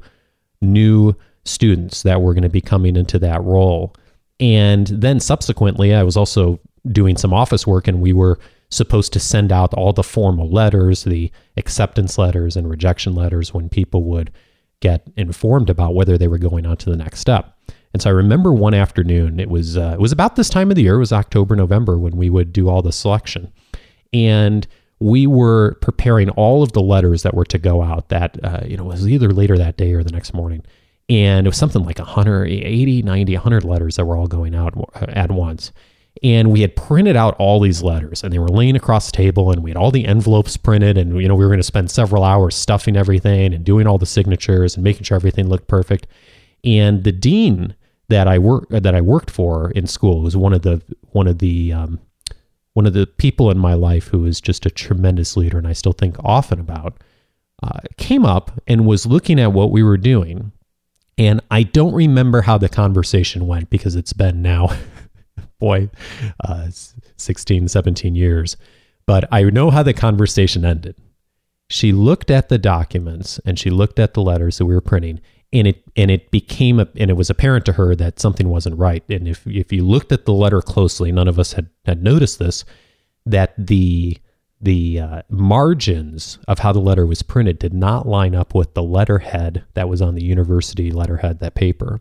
new 0.62 1.16
students 1.46 2.04
that 2.04 2.22
were 2.22 2.34
going 2.34 2.44
to 2.44 2.50
be 2.50 2.62
coming 2.62 2.96
into 2.96 3.20
that 3.20 3.44
role. 3.44 3.94
And 4.40 4.88
then 4.88 5.20
subsequently, 5.20 5.94
I 5.94 6.04
was 6.04 6.18
also 6.18 6.60
doing 6.92 7.18
some 7.18 7.34
office 7.34 7.66
work, 7.66 7.88
and 7.88 8.02
we 8.02 8.14
were 8.14 8.40
supposed 8.70 9.14
to 9.14 9.20
send 9.20 9.52
out 9.52 9.74
all 9.74 9.94
the 9.94 10.04
formal 10.04 10.50
letters, 10.50 11.04
the 11.04 11.32
acceptance 11.56 12.18
letters 12.18 12.56
and 12.56 12.70
rejection 12.70 13.16
letters 13.16 13.54
when 13.54 13.70
people 13.70 14.04
would 14.04 14.32
get 14.80 15.08
informed 15.16 15.70
about 15.70 15.96
whether 15.96 16.18
they 16.18 16.28
were 16.28 16.38
going 16.38 16.66
on 16.66 16.78
to 16.78 16.90
the 16.90 16.98
next 16.98 17.20
step. 17.20 17.58
And 17.94 18.02
so 18.02 18.10
I 18.10 18.14
remember 18.14 18.54
one 18.54 18.74
afternoon, 18.74 19.40
it 19.40 19.50
was 19.50 19.78
uh, 19.78 19.94
it 19.94 20.00
was 20.00 20.12
about 20.12 20.36
this 20.36 20.50
time 20.50 20.70
of 20.70 20.76
the 20.76 20.84
year, 20.84 20.96
it 20.96 21.00
was 21.00 21.14
October, 21.14 21.56
November 21.56 21.98
when 21.98 22.16
we 22.16 22.30
would 22.30 22.54
do 22.54 22.70
all 22.70 22.82
the 22.82 22.92
selection, 22.92 23.52
and 24.14 24.68
we 25.00 25.26
were 25.26 25.76
preparing 25.82 26.30
all 26.32 26.64
of 26.64 26.74
the 26.74 26.82
letters 26.82 27.24
that 27.24 27.34
were 27.34 27.46
to 27.46 27.58
go 27.58 27.82
out. 27.82 28.10
That 28.10 28.38
uh, 28.44 28.62
you 28.66 28.78
know 28.78 28.84
was 28.84 29.08
either 29.08 29.30
later 29.30 29.58
that 29.58 29.78
day 29.78 29.94
or 29.94 30.04
the 30.04 30.12
next 30.12 30.34
morning, 30.34 30.64
and 31.10 31.48
it 31.48 31.50
was 31.50 31.58
something 31.58 31.84
like 31.84 31.98
180, 31.98 33.02
90, 33.02 33.34
100 33.34 33.64
letters 33.64 33.96
that 33.96 34.06
were 34.06 34.18
all 34.18 34.28
going 34.28 34.54
out 34.54 34.74
uh, 34.94 35.06
at 35.08 35.32
once. 35.32 35.72
And 36.24 36.52
we 36.52 36.62
had 36.62 36.76
printed 36.76 37.16
out 37.16 37.36
all 37.38 37.60
these 37.60 37.84
letters, 37.84 38.24
and 38.24 38.34
they 38.34 38.40
were 38.40 38.48
laying 38.48 38.76
across 38.76 39.12
the 39.12 39.18
table, 39.18 39.52
and 39.52 39.64
we 39.64 39.70
had 39.70 39.78
all 39.78 39.92
the 39.92 40.06
envelopes 40.06 40.58
printed, 40.58 40.98
and 40.98 41.22
you 41.22 41.28
know 41.28 41.36
we 41.36 41.44
were 41.44 41.50
going 41.50 41.60
to 41.60 41.64
spend 41.64 41.92
several 41.92 42.24
hours 42.24 42.56
stuffing 42.56 42.96
everything 42.96 43.54
and 43.54 43.64
doing 43.64 43.88
all 43.88 43.98
the 43.98 44.06
signatures 44.06 44.76
and 44.76 44.84
making 44.84 45.04
sure 45.04 45.16
everything 45.16 45.48
looked 45.48 45.68
perfect. 45.68 46.08
And 46.64 47.04
the 47.04 47.12
dean 47.12 47.76
that 48.10 48.28
I 48.28 48.40
work 48.40 48.68
that 48.70 48.96
I 48.96 49.02
worked 49.02 49.30
for 49.30 49.72
in 49.72 49.88
school 49.88 50.22
was 50.22 50.36
one 50.36 50.54
of 50.54 50.62
the 50.62 50.82
one 51.12 51.28
of 51.28 51.40
the 51.40 51.74
um, 51.74 52.00
one 52.74 52.86
of 52.86 52.94
the 52.94 53.08
people 53.08 53.52
in 53.52 53.58
my 53.58 53.74
life 53.74 54.08
who 54.08 54.26
is 54.26 54.40
just 54.40 54.66
a 54.66 54.70
tremendous 54.70 55.36
leader, 55.36 55.58
and 55.58 55.68
I 55.68 55.74
still 55.74 55.94
think 55.94 56.16
often 56.24 56.60
about. 56.60 57.02
Uh, 57.64 57.80
came 57.98 58.24
up 58.24 58.52
and 58.68 58.86
was 58.86 59.08
looking 59.08 59.40
at 59.40 59.52
what 59.52 59.72
we 59.72 59.82
were 59.82 59.98
doing, 59.98 60.52
and 61.18 61.42
I 61.50 61.64
don't 61.64 61.94
remember 61.94 62.42
how 62.44 62.60
the 62.60 62.70
conversation 62.70 63.48
went 63.48 63.72
because 63.72 63.96
it's 63.96 64.14
been 64.14 64.44
now, 64.44 64.70
boy, 65.60 65.90
uh, 66.44 66.68
16, 67.18 67.68
17 67.68 68.16
years. 68.16 68.58
But 69.06 69.26
I 69.32 69.44
know 69.44 69.70
how 69.70 69.84
the 69.84 69.94
conversation 69.94 70.66
ended. 70.66 70.96
She 71.70 71.92
looked 71.92 72.32
at 72.32 72.50
the 72.50 72.58
documents 72.58 73.40
and 73.46 73.58
she 73.58 73.70
looked 73.70 74.00
at 74.00 74.14
the 74.14 74.22
letters 74.22 74.58
that 74.58 74.66
we 74.66 74.74
were 74.74 74.82
printing, 74.82 75.20
and 75.52 75.68
it 75.68 75.84
and 75.96 76.12
it 76.12 76.32
became 76.32 76.80
a, 76.80 76.88
and 76.96 77.10
it 77.10 77.16
was 77.16 77.30
apparent 77.30 77.66
to 77.66 77.74
her 77.74 77.96
that 77.96 78.20
something 78.20 78.48
wasn't 78.50 78.78
right. 78.78 79.04
And 79.10 79.28
if 79.28 79.46
if 79.48 79.72
you 79.72 79.86
looked 79.86 80.12
at 80.12 80.26
the 80.26 80.34
letter 80.34 80.62
closely, 80.62 81.12
none 81.12 81.28
of 81.28 81.40
us 81.40 81.54
had 81.54 81.70
had 81.86 82.04
noticed 82.04 82.40
this 82.40 82.64
that 83.26 83.54
the 83.58 84.18
the 84.60 85.00
uh, 85.00 85.22
margins 85.30 86.40
of 86.48 86.60
how 86.60 86.72
the 86.72 86.80
letter 86.80 87.06
was 87.06 87.22
printed 87.22 87.60
did 87.60 87.74
not 87.74 88.08
line 88.08 88.34
up 88.34 88.56
with 88.56 88.74
the 88.74 88.82
letterhead 88.82 89.64
that 89.76 89.88
was 89.88 90.02
on 90.02 90.16
the 90.16 90.24
university 90.24 90.90
letterhead 90.90 91.40
that 91.40 91.54
paper 91.54 92.00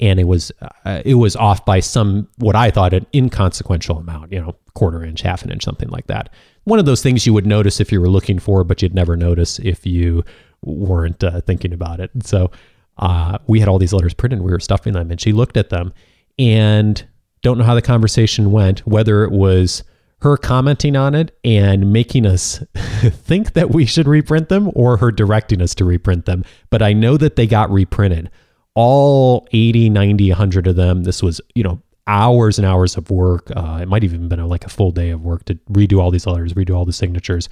and 0.00 0.18
it 0.18 0.24
was 0.24 0.50
uh, 0.84 1.02
it 1.04 1.14
was 1.14 1.36
off 1.36 1.64
by 1.64 1.80
some 1.80 2.28
what 2.38 2.56
i 2.56 2.70
thought 2.70 2.94
an 2.94 3.06
inconsequential 3.14 3.98
amount 3.98 4.32
you 4.32 4.40
know 4.40 4.56
quarter 4.74 5.04
inch 5.04 5.22
half 5.22 5.42
an 5.44 5.50
inch 5.50 5.64
something 5.64 5.88
like 5.88 6.06
that. 6.06 6.30
One 6.64 6.78
of 6.78 6.86
those 6.86 7.02
things 7.02 7.26
you 7.26 7.32
would 7.32 7.46
notice 7.46 7.80
if 7.80 7.92
you 7.92 8.00
were 8.00 8.08
looking 8.08 8.38
for 8.38 8.64
but 8.64 8.82
you'd 8.82 8.94
never 8.94 9.16
notice 9.16 9.58
if 9.58 9.86
you 9.86 10.24
weren't 10.64 11.22
uh, 11.24 11.40
thinking 11.42 11.72
about 11.72 12.00
it. 12.00 12.10
So 12.22 12.50
uh, 12.98 13.38
we 13.46 13.60
had 13.60 13.68
all 13.68 13.78
these 13.78 13.92
letters 13.92 14.14
printed 14.14 14.40
we 14.40 14.52
were 14.52 14.60
stuffing 14.60 14.92
them 14.92 15.10
and 15.10 15.20
she 15.20 15.32
looked 15.32 15.56
at 15.56 15.70
them 15.70 15.92
and 16.38 17.04
don't 17.42 17.58
know 17.58 17.64
how 17.64 17.74
the 17.74 17.82
conversation 17.82 18.52
went 18.52 18.80
whether 18.80 19.24
it 19.24 19.32
was 19.32 19.82
her 20.20 20.36
commenting 20.36 20.94
on 20.94 21.14
it 21.14 21.36
and 21.42 21.92
making 21.92 22.24
us 22.24 22.62
think 22.74 23.54
that 23.54 23.70
we 23.70 23.84
should 23.84 24.06
reprint 24.06 24.48
them 24.48 24.70
or 24.74 24.98
her 24.98 25.10
directing 25.10 25.60
us 25.60 25.74
to 25.74 25.84
reprint 25.84 26.26
them. 26.26 26.44
But 26.70 26.82
i 26.82 26.92
know 26.92 27.16
that 27.16 27.36
they 27.36 27.46
got 27.46 27.70
reprinted 27.70 28.30
all 28.74 29.46
80 29.52 29.90
90 29.90 30.30
100 30.30 30.66
of 30.66 30.76
them 30.76 31.04
this 31.04 31.22
was 31.22 31.40
you 31.54 31.62
know 31.62 31.80
hours 32.06 32.58
and 32.58 32.66
hours 32.66 32.96
of 32.96 33.10
work 33.10 33.50
uh, 33.54 33.78
it 33.82 33.88
might 33.88 34.02
even 34.02 34.28
been 34.28 34.40
a, 34.40 34.46
like 34.46 34.64
a 34.64 34.68
full 34.68 34.90
day 34.90 35.10
of 35.10 35.22
work 35.22 35.44
to 35.44 35.54
redo 35.70 36.00
all 36.00 36.10
these 36.10 36.26
letters 36.26 36.54
redo 36.54 36.74
all 36.74 36.84
the 36.84 36.92
signatures 36.92 37.48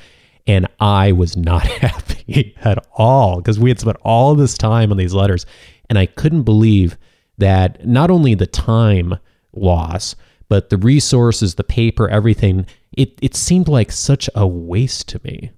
and 0.46 0.66
I 0.78 1.12
was 1.12 1.36
not 1.36 1.66
happy 1.66 2.56
at 2.62 2.84
all 2.94 3.36
because 3.36 3.58
we 3.58 3.70
had 3.70 3.80
spent 3.80 3.96
all 4.02 4.34
this 4.34 4.56
time 4.56 4.90
on 4.90 4.96
these 4.96 5.14
letters. 5.14 5.46
And 5.88 5.98
I 5.98 6.06
couldn't 6.06 6.42
believe 6.42 6.96
that 7.38 7.86
not 7.86 8.10
only 8.10 8.34
the 8.34 8.46
time 8.46 9.18
loss, 9.52 10.14
but 10.48 10.70
the 10.70 10.76
resources, 10.76 11.54
the 11.54 11.64
paper, 11.64 12.08
everything, 12.08 12.66
it, 12.92 13.18
it 13.22 13.34
seemed 13.36 13.68
like 13.68 13.92
such 13.92 14.28
a 14.34 14.46
waste 14.46 15.08
to 15.08 15.20
me. 15.24 15.50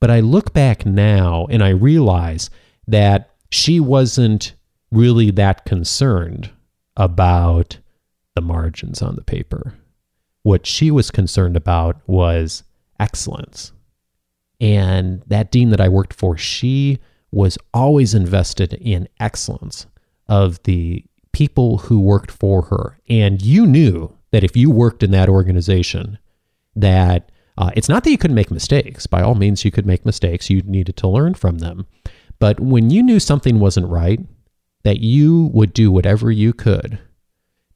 But 0.00 0.10
I 0.10 0.20
look 0.20 0.52
back 0.52 0.86
now 0.86 1.46
and 1.50 1.62
I 1.62 1.70
realize 1.70 2.50
that 2.86 3.34
she 3.50 3.80
wasn't 3.80 4.54
really 4.90 5.30
that 5.32 5.64
concerned 5.64 6.50
about 6.96 7.78
the 8.34 8.42
margins 8.42 9.02
on 9.02 9.16
the 9.16 9.24
paper. 9.24 9.74
What 10.42 10.66
she 10.66 10.90
was 10.90 11.10
concerned 11.10 11.56
about 11.56 12.00
was 12.06 12.62
excellence. 12.98 13.72
And 14.60 15.22
that 15.26 15.50
dean 15.50 15.70
that 15.70 15.80
I 15.80 15.88
worked 15.88 16.14
for, 16.14 16.36
she 16.36 16.98
was 17.30 17.58
always 17.74 18.14
invested 18.14 18.74
in 18.74 19.08
excellence 19.20 19.86
of 20.28 20.62
the 20.64 21.04
people 21.32 21.78
who 21.78 22.00
worked 22.00 22.30
for 22.30 22.62
her. 22.62 22.98
And 23.08 23.40
you 23.42 23.66
knew 23.66 24.16
that 24.30 24.44
if 24.44 24.56
you 24.56 24.70
worked 24.70 25.02
in 25.02 25.10
that 25.12 25.28
organization, 25.28 26.18
that 26.74 27.30
uh, 27.56 27.70
it's 27.74 27.88
not 27.88 28.04
that 28.04 28.10
you 28.10 28.18
couldn't 28.18 28.34
make 28.34 28.50
mistakes. 28.50 29.06
By 29.06 29.22
all 29.22 29.34
means, 29.34 29.64
you 29.64 29.70
could 29.70 29.86
make 29.86 30.06
mistakes. 30.06 30.48
You 30.48 30.62
needed 30.62 30.96
to 30.98 31.08
learn 31.08 31.34
from 31.34 31.58
them. 31.58 31.86
But 32.38 32.60
when 32.60 32.90
you 32.90 33.02
knew 33.02 33.20
something 33.20 33.58
wasn't 33.58 33.88
right, 33.88 34.20
that 34.84 35.00
you 35.00 35.50
would 35.52 35.72
do 35.72 35.90
whatever 35.90 36.30
you 36.30 36.52
could 36.52 36.98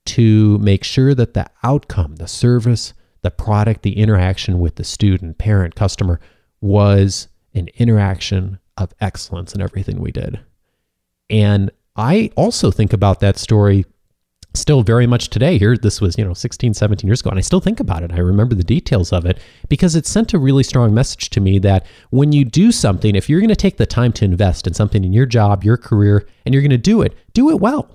to 0.05 0.59
make 0.59 0.85
sure 0.85 1.15
that 1.15 1.35
the 1.35 1.49
outcome, 1.63 2.17
the 2.17 2.29
service, 2.29 2.95
the 3.23 3.31
product, 3.31 3.83
the 3.83 3.99
interaction 3.99 4.59
with 4.59 4.77
the 4.77 4.85
student, 4.85 5.39
parent, 5.39 5.75
customer 5.75 6.21
was 6.61 7.29
an 7.55 7.69
interaction 7.77 8.59
of 8.77 8.93
excellence 9.01 9.55
in 9.55 9.61
everything 9.61 10.01
we 10.01 10.11
did. 10.11 10.41
And 11.29 11.71
I 11.97 12.31
also 12.37 12.71
think 12.71 12.93
about 12.93 13.21
that 13.21 13.39
story 13.39 13.85
still 14.55 14.83
very 14.83 15.07
much 15.07 15.31
today 15.31 15.59
here. 15.59 15.77
This 15.77 16.01
was 16.01 16.17
you 16.19 16.25
know 16.25 16.35
16 16.35 16.75
17 16.75 17.07
years 17.09 17.21
ago 17.21 17.31
and 17.31 17.39
i 17.39 17.43
still 17.43 17.61
think 17.61 17.81
about 17.81 18.03
it. 18.03 18.13
I 18.13 18.19
remember 18.19 18.55
the 18.55 18.65
details 18.65 19.13
of 19.13 19.25
it 19.25 19.39
because 19.69 19.97
it 19.97 20.07
sent 20.07 20.35
a 20.35 20.39
really 20.39 20.63
strong 20.63 20.95
message 20.95 21.31
to 21.31 21.41
me 21.41 21.59
that 21.61 21.87
when 22.11 22.33
you 22.33 22.45
do 22.45 22.73
something 22.73 23.15
if 23.15 23.29
you're 23.29 23.41
going 23.41 23.49
to 23.49 23.57
take 23.57 23.77
the 23.77 23.87
time 23.87 24.13
to 24.15 24.25
invest 24.25 24.67
in 24.67 24.75
something 24.75 25.05
in 25.05 25.13
your 25.13 25.27
job 25.27 25.65
your 25.65 25.77
career 25.77 26.27
and 26.45 26.55
you're 26.55 26.63
going 26.63 26.71
to 26.71 26.79
do 26.79 27.03
it 27.03 27.15
do 27.33 27.51
it 27.51 27.61
well. 27.61 27.89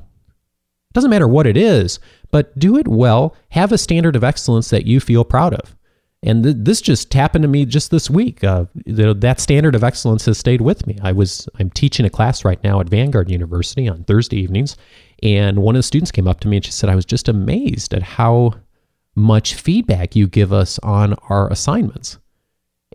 It 0.89 0.93
doesn't 0.93 1.11
matter 1.11 1.27
what 1.27 1.47
it 1.47 1.57
is 1.57 1.99
but 2.31 2.57
do 2.57 2.77
it 2.77 2.87
well. 2.87 3.35
Have 3.49 3.71
a 3.71 3.77
standard 3.77 4.15
of 4.15 4.23
excellence 4.23 4.69
that 4.69 4.85
you 4.85 4.99
feel 4.99 5.23
proud 5.23 5.53
of. 5.53 5.75
And 6.23 6.43
th- 6.43 6.55
this 6.59 6.81
just 6.81 7.13
happened 7.13 7.43
to 7.43 7.47
me 7.47 7.65
just 7.65 7.91
this 7.91 8.09
week. 8.09 8.43
Uh, 8.43 8.65
that 8.85 9.39
standard 9.39 9.75
of 9.75 9.83
excellence 9.83 10.25
has 10.25 10.37
stayed 10.37 10.61
with 10.61 10.87
me. 10.87 10.97
I 11.01 11.11
was 11.11 11.47
I'm 11.59 11.69
teaching 11.69 12.05
a 12.05 12.09
class 12.09 12.43
right 12.43 12.61
now 12.63 12.79
at 12.79 12.89
Vanguard 12.89 13.29
University 13.29 13.87
on 13.87 14.03
Thursday 14.03 14.37
evenings, 14.37 14.77
and 15.23 15.59
one 15.59 15.75
of 15.75 15.79
the 15.79 15.83
students 15.83 16.11
came 16.11 16.27
up 16.27 16.39
to 16.41 16.47
me 16.47 16.57
and 16.57 16.65
she 16.65 16.71
said, 16.71 16.89
"I 16.89 16.95
was 16.95 17.05
just 17.05 17.27
amazed 17.27 17.93
at 17.93 18.03
how 18.03 18.53
much 19.15 19.55
feedback 19.55 20.15
you 20.15 20.27
give 20.27 20.53
us 20.53 20.79
on 20.79 21.15
our 21.29 21.49
assignments." 21.51 22.17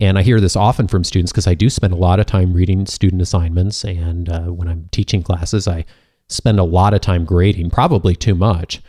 And 0.01 0.19
I 0.19 0.23
hear 0.23 0.41
this 0.41 0.57
often 0.57 0.89
from 0.89 1.05
students 1.05 1.33
because 1.33 1.47
I 1.47 1.55
do 1.55 1.69
spend 1.69 1.93
a 1.93 1.97
lot 1.97 2.19
of 2.19 2.27
time 2.27 2.53
reading 2.53 2.87
student 2.87 3.23
assignments, 3.23 3.85
and 3.85 4.29
uh, 4.29 4.47
when 4.47 4.69
I'm 4.69 4.89
teaching 4.91 5.23
classes, 5.23 5.69
I 5.69 5.85
spend 6.29 6.59
a 6.59 6.65
lot 6.65 6.95
of 6.95 7.01
time 7.01 7.25
grading, 7.25 7.71
probably 7.71 8.17
too 8.17 8.35
much. 8.35 8.81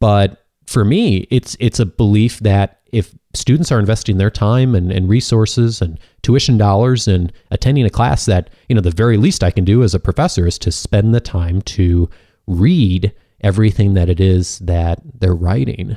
But 0.00 0.44
for 0.66 0.84
me, 0.84 1.26
it's 1.30 1.56
it's 1.60 1.80
a 1.80 1.86
belief 1.86 2.38
that 2.40 2.80
if 2.92 3.14
students 3.34 3.72
are 3.72 3.80
investing 3.80 4.18
their 4.18 4.30
time 4.30 4.74
and, 4.74 4.92
and 4.92 5.08
resources 5.08 5.82
and 5.82 5.98
tuition 6.22 6.56
dollars 6.56 7.08
in 7.08 7.32
attending 7.50 7.84
a 7.84 7.90
class 7.90 8.26
that, 8.26 8.50
you 8.68 8.74
know, 8.74 8.80
the 8.80 8.90
very 8.90 9.16
least 9.16 9.42
I 9.42 9.50
can 9.50 9.64
do 9.64 9.82
as 9.82 9.94
a 9.94 10.00
professor 10.00 10.46
is 10.46 10.58
to 10.60 10.70
spend 10.70 11.12
the 11.12 11.20
time 11.20 11.60
to 11.62 12.08
read 12.46 13.12
everything 13.40 13.94
that 13.94 14.08
it 14.08 14.20
is 14.20 14.58
that 14.60 15.00
they're 15.20 15.34
writing 15.34 15.96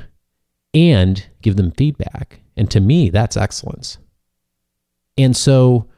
and 0.74 1.26
give 1.42 1.56
them 1.56 1.70
feedback. 1.72 2.40
And 2.56 2.70
to 2.70 2.80
me, 2.80 3.10
that's 3.10 3.36
excellence. 3.36 3.98
And 5.16 5.36
so 5.36 5.88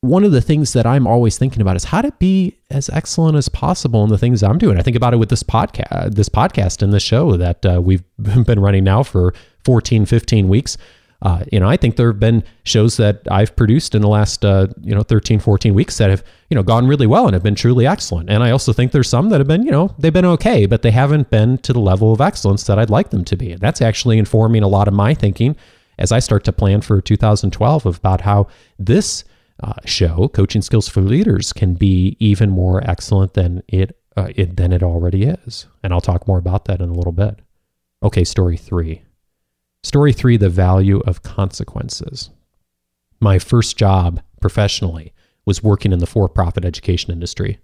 one 0.00 0.24
of 0.24 0.32
the 0.32 0.40
things 0.40 0.72
that 0.72 0.84
I'm 0.84 1.06
always 1.06 1.38
thinking 1.38 1.62
about 1.62 1.76
is 1.76 1.84
how 1.84 2.02
to 2.02 2.10
be 2.18 2.58
as 2.70 2.90
excellent 2.90 3.36
as 3.36 3.48
possible 3.48 4.02
in 4.02 4.10
the 4.10 4.18
things 4.18 4.42
I'm 4.42 4.58
doing. 4.58 4.76
I 4.76 4.82
think 4.82 4.96
about 4.96 5.14
it 5.14 5.18
with 5.18 5.28
this 5.28 5.44
podcast, 5.44 6.14
this 6.14 6.28
podcast 6.28 6.82
and 6.82 6.92
this 6.92 7.04
show 7.04 7.36
that 7.36 7.64
uh, 7.64 7.80
we've 7.80 8.02
been 8.18 8.60
running 8.60 8.84
now 8.84 9.04
for 9.04 9.32
14, 9.64 10.04
15 10.04 10.48
weeks. 10.48 10.76
Uh, 11.22 11.44
you 11.52 11.60
know, 11.60 11.68
I 11.68 11.76
think 11.76 11.94
there 11.94 12.08
have 12.08 12.18
been 12.18 12.42
shows 12.64 12.96
that 12.96 13.22
I've 13.30 13.54
produced 13.54 13.94
in 13.94 14.02
the 14.02 14.08
last, 14.08 14.44
uh, 14.44 14.66
you 14.80 14.92
know, 14.92 15.04
13, 15.04 15.38
14 15.38 15.72
weeks 15.72 15.98
that 15.98 16.10
have, 16.10 16.24
you 16.50 16.56
know, 16.56 16.64
gone 16.64 16.88
really 16.88 17.06
well 17.06 17.26
and 17.26 17.34
have 17.34 17.44
been 17.44 17.54
truly 17.54 17.86
excellent. 17.86 18.28
And 18.28 18.42
I 18.42 18.50
also 18.50 18.72
think 18.72 18.90
there's 18.90 19.08
some 19.08 19.28
that 19.28 19.38
have 19.38 19.46
been, 19.46 19.62
you 19.62 19.70
know, 19.70 19.94
they've 19.98 20.12
been 20.12 20.24
okay, 20.24 20.66
but 20.66 20.82
they 20.82 20.90
haven't 20.90 21.30
been 21.30 21.58
to 21.58 21.72
the 21.72 21.80
level 21.80 22.12
of 22.12 22.20
excellence 22.20 22.64
that 22.64 22.76
I'd 22.76 22.90
like 22.90 23.10
them 23.10 23.24
to 23.26 23.36
be. 23.36 23.52
And 23.52 23.60
that's 23.60 23.80
actually 23.80 24.18
informing 24.18 24.64
a 24.64 24.68
lot 24.68 24.88
of 24.88 24.94
my 24.94 25.14
thinking 25.14 25.56
as 25.96 26.10
I 26.10 26.18
start 26.18 26.42
to 26.44 26.52
plan 26.52 26.80
for 26.80 27.00
2012 27.00 27.86
about 27.86 28.22
how 28.22 28.48
this 28.76 29.22
uh, 29.62 29.74
show, 29.84 30.26
Coaching 30.26 30.62
Skills 30.62 30.88
for 30.88 31.02
Leaders, 31.02 31.52
can 31.52 31.74
be 31.74 32.16
even 32.18 32.50
more 32.50 32.82
excellent 32.90 33.34
than 33.34 33.62
it, 33.68 33.96
uh, 34.16 34.30
it 34.34 34.56
than 34.56 34.72
it 34.72 34.82
already 34.82 35.22
is. 35.22 35.66
And 35.84 35.92
I'll 35.92 36.00
talk 36.00 36.26
more 36.26 36.38
about 36.38 36.64
that 36.64 36.80
in 36.80 36.88
a 36.88 36.94
little 36.94 37.12
bit. 37.12 37.38
Okay, 38.02 38.24
story 38.24 38.56
three. 38.56 39.02
Story 39.82 40.12
three 40.12 40.36
The 40.36 40.48
value 40.48 41.00
of 41.00 41.22
consequences. 41.22 42.30
My 43.20 43.38
first 43.38 43.76
job 43.76 44.22
professionally 44.40 45.12
was 45.44 45.62
working 45.62 45.92
in 45.92 45.98
the 45.98 46.06
for 46.06 46.28
profit 46.28 46.64
education 46.64 47.12
industry. 47.12 47.58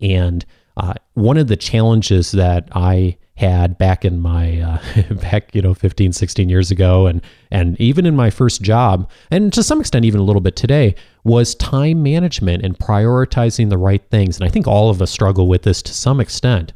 And 0.00 0.44
uh, 0.76 0.94
one 1.14 1.36
of 1.36 1.48
the 1.48 1.56
challenges 1.56 2.32
that 2.32 2.68
I 2.72 3.16
had 3.36 3.78
back 3.78 4.04
in 4.04 4.20
my 4.20 4.60
uh, 4.60 5.14
back 5.14 5.54
you 5.54 5.62
know 5.62 5.72
15 5.72 6.12
16 6.12 6.48
years 6.48 6.70
ago 6.70 7.06
and 7.06 7.22
and 7.50 7.80
even 7.80 8.04
in 8.04 8.14
my 8.14 8.28
first 8.28 8.60
job 8.60 9.10
and 9.30 9.52
to 9.54 9.62
some 9.62 9.80
extent 9.80 10.04
even 10.04 10.20
a 10.20 10.22
little 10.22 10.42
bit 10.42 10.54
today 10.54 10.94
was 11.24 11.54
time 11.54 12.02
management 12.02 12.62
and 12.62 12.78
prioritizing 12.78 13.70
the 13.70 13.78
right 13.78 14.02
things 14.10 14.36
and 14.36 14.44
i 14.44 14.50
think 14.50 14.68
all 14.68 14.90
of 14.90 15.00
us 15.00 15.10
struggle 15.10 15.48
with 15.48 15.62
this 15.62 15.80
to 15.80 15.94
some 15.94 16.20
extent 16.20 16.74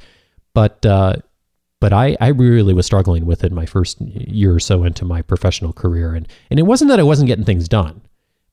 but 0.55 0.85
uh, 0.87 1.15
but 1.81 1.93
I, 1.93 2.17
I 2.21 2.29
really 2.29 2.75
was 2.75 2.87
struggling 2.87 3.27
with 3.27 3.45
it 3.45 3.53
my 3.53 3.67
first 3.67 4.01
year 4.01 4.55
or 4.55 4.61
so 4.61 4.85
into 4.85 5.05
my 5.05 5.23
professional 5.23 5.73
career. 5.73 6.15
And, 6.15 6.27
and 6.51 6.59
it 6.59 6.65
wasn't 6.65 6.89
that 6.91 7.01
I 7.01 7.05
wasn't 7.05 7.29
getting 7.29 7.45
things 7.45 7.69
done, 7.69 8.01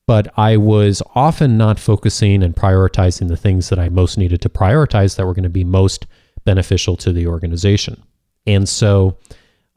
but 0.06 0.32
I 0.38 0.56
was 0.56 1.02
often 1.14 1.56
not 1.56 1.78
focusing 1.78 2.42
and 2.42 2.54
prioritizing 2.54 3.28
the 3.28 3.36
things 3.36 3.70
that 3.70 3.78
I 3.78 3.88
most 3.88 4.18
needed 4.18 4.42
to 4.42 4.48
prioritize 4.48 5.16
that 5.16 5.26
were 5.26 5.34
going 5.34 5.44
to 5.44 5.48
be 5.48 5.64
most 5.64 6.06
beneficial 6.44 6.96
to 6.98 7.12
the 7.12 7.26
organization. 7.26 8.02
And 8.46 8.68
so 8.68 9.16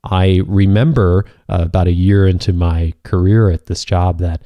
I 0.04 0.42
remember 0.46 1.26
uh, 1.50 1.60
about 1.62 1.88
a 1.88 1.92
year 1.92 2.28
into 2.28 2.52
my 2.52 2.94
career 3.04 3.50
at 3.50 3.68
this 3.68 3.86
job 3.86 4.20
that 4.20 4.42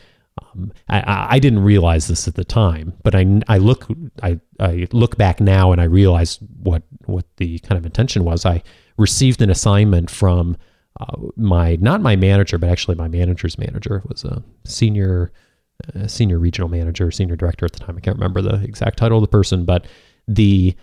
um, 0.54 0.72
I, 0.88 1.28
I, 1.32 1.40
didn't 1.40 1.64
realize 1.64 2.08
this 2.08 2.28
at 2.28 2.36
the 2.36 2.46
time, 2.46 2.94
but 3.04 3.16
I, 3.16 3.42
I 3.50 3.58
look 3.58 3.86
I, 4.24 4.40
I 4.60 4.88
look 4.92 5.18
back 5.18 5.42
now 5.42 5.72
and 5.72 5.82
I 5.82 5.84
realize 5.86 6.40
what 6.64 6.84
what 7.06 7.26
the 7.36 7.60
kind 7.60 7.78
of 7.78 7.86
intention 7.86 8.24
was. 8.24 8.46
I 8.46 8.64
received 8.98 9.42
an 9.42 9.50
assignment 9.50 10.10
from 10.10 10.58
uh, 11.00 11.18
my 11.36 11.78
not 11.78 12.02
my 12.02 12.16
manager, 12.16 12.58
but 12.58 12.70
actually 12.70 12.96
my 12.96 13.08
manager's 13.08 13.58
manager 13.58 14.04
was 14.08 14.24
a 14.24 14.44
senior 14.66 15.32
uh, 15.96 16.08
senior 16.08 16.38
regional 16.38 16.70
manager, 16.70 17.10
senior 17.12 17.36
director 17.36 17.66
at 17.66 17.74
the 17.74 17.80
time. 17.80 17.98
I 17.98 18.02
can't 18.02 18.18
remember 18.18 18.42
the 18.42 18.62
exact 18.64 18.98
title 18.98 19.18
of 19.18 19.22
the 19.24 19.28
person, 19.28 19.66
but 19.66 19.88
the 20.28 20.76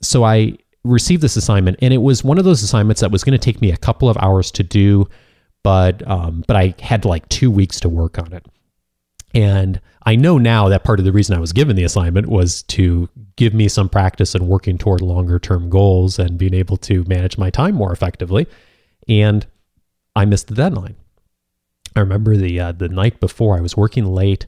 so 0.00 0.24
I 0.24 0.56
received 0.84 1.22
this 1.22 1.36
assignment, 1.36 1.78
and 1.80 1.94
it 1.94 1.98
was 1.98 2.22
one 2.22 2.38
of 2.38 2.44
those 2.44 2.62
assignments 2.62 3.00
that 3.00 3.10
was 3.10 3.24
going 3.24 3.38
to 3.38 3.44
take 3.44 3.60
me 3.60 3.72
a 3.72 3.76
couple 3.76 4.08
of 4.08 4.16
hours 4.18 4.50
to 4.52 4.62
do, 4.62 5.08
but 5.62 6.06
um, 6.08 6.44
but 6.46 6.56
I 6.56 6.74
had 6.80 7.04
like 7.04 7.28
two 7.28 7.50
weeks 7.50 7.80
to 7.80 7.88
work 7.88 8.18
on 8.18 8.32
it. 8.32 8.46
And 9.34 9.80
I 10.06 10.16
know 10.16 10.38
now 10.38 10.68
that 10.68 10.84
part 10.84 10.98
of 10.98 11.04
the 11.04 11.12
reason 11.12 11.36
I 11.36 11.40
was 11.40 11.52
given 11.52 11.76
the 11.76 11.84
assignment 11.84 12.28
was 12.28 12.62
to 12.64 13.08
give 13.36 13.52
me 13.52 13.68
some 13.68 13.88
practice 13.88 14.34
in 14.34 14.46
working 14.46 14.78
toward 14.78 15.00
longer 15.00 15.38
term 15.38 15.68
goals 15.68 16.18
and 16.18 16.38
being 16.38 16.54
able 16.54 16.76
to 16.78 17.04
manage 17.04 17.36
my 17.36 17.50
time 17.50 17.74
more 17.74 17.92
effectively. 17.92 18.46
And 19.08 19.46
I 20.14 20.24
missed 20.24 20.48
the 20.48 20.54
deadline. 20.54 20.94
I 21.96 22.00
remember 22.00 22.36
the 22.36 22.60
uh, 22.60 22.72
the 22.72 22.88
night 22.88 23.20
before 23.20 23.56
I 23.56 23.60
was 23.60 23.76
working 23.76 24.06
late 24.06 24.46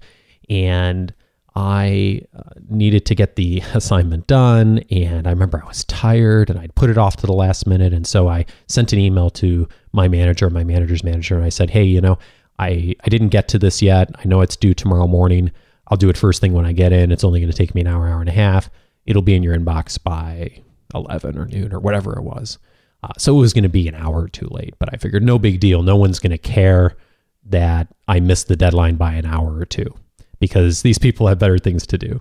and 0.49 1.13
I 1.55 2.21
uh, 2.37 2.51
needed 2.69 3.07
to 3.07 3.15
get 3.15 3.37
the 3.37 3.63
assignment 3.75 4.27
done 4.27 4.81
and 4.91 5.27
I 5.27 5.31
remember 5.31 5.63
I 5.63 5.67
was 5.67 5.85
tired 5.85 6.51
and 6.51 6.59
I'd 6.59 6.75
put 6.75 6.91
it 6.91 6.99
off 6.99 7.17
to 7.17 7.27
the 7.27 7.33
last 7.33 7.67
minute 7.67 7.93
and 7.93 8.07
so 8.07 8.29
I 8.29 8.47
sent 8.69 8.93
an 8.93 8.99
email 8.99 9.31
to 9.31 9.69
my 9.93 10.07
manager, 10.09 10.51
my 10.51 10.65
manager's 10.65 11.03
manager 11.03 11.37
and 11.37 11.45
I 11.45 11.49
said, 11.49 11.71
"Hey, 11.71 11.85
you 11.85 12.01
know, 12.01 12.19
I, 12.59 12.95
I 13.05 13.09
didn't 13.09 13.29
get 13.29 13.49
to 13.49 13.59
this 13.59 13.83
yet. 13.83 14.11
I 14.19 14.27
know 14.27 14.41
it's 14.41 14.57
due 14.57 14.75
tomorrow 14.75 15.07
morning. 15.07 15.51
I'll 15.89 15.97
do 15.97 16.09
it 16.09 16.17
first 16.17 16.41
thing 16.41 16.53
when 16.53 16.67
I 16.67 16.73
get 16.73 16.93
in. 16.93 17.13
It's 17.13 17.25
only 17.25 17.41
going 17.41 17.51
to 17.51 17.57
take 17.57 17.75
me 17.75 17.83
an 17.83 17.87
hour, 17.87 18.09
hour 18.09 18.21
and 18.21 18.29
a 18.29 18.33
half. 18.33 18.71
It'll 19.05 19.23
be 19.23 19.35
in 19.35 19.43
your 19.43 19.57
inbox 19.57 20.03
by 20.03 20.63
11 20.95 21.39
or 21.39 21.47
noon 21.47 21.73
or 21.73 21.81
whatever 21.81 22.17
it 22.19 22.23
was. 22.23 22.59
Uh, 23.03 23.09
so 23.19 23.37
it 23.37 23.41
was 23.41 23.53
going 23.53 23.63
to 23.63 23.69
be 23.69 23.87
an 23.89 23.95
hour 23.95 24.23
or 24.23 24.29
two 24.29 24.49
late, 24.51 24.75
but 24.79 24.89
I 24.93 24.97
figured 24.97 25.23
no 25.23 25.39
big 25.39 25.61
deal. 25.61 25.83
No 25.83 25.97
one's 25.97 26.19
going 26.19 26.31
to 26.31 26.39
care 26.39 26.97
that 27.45 27.89
I 28.09 28.21
missed 28.21 28.49
the 28.49 28.57
deadline 28.57 28.97
by 28.97 29.13
an 29.13 29.27
hour 29.27 29.57
or 29.57 29.65
two 29.65 29.95
because 30.41 30.83
these 30.83 30.99
people 30.99 31.29
have 31.29 31.39
better 31.39 31.59
things 31.59 31.87
to 31.89 31.99
do. 31.99 32.21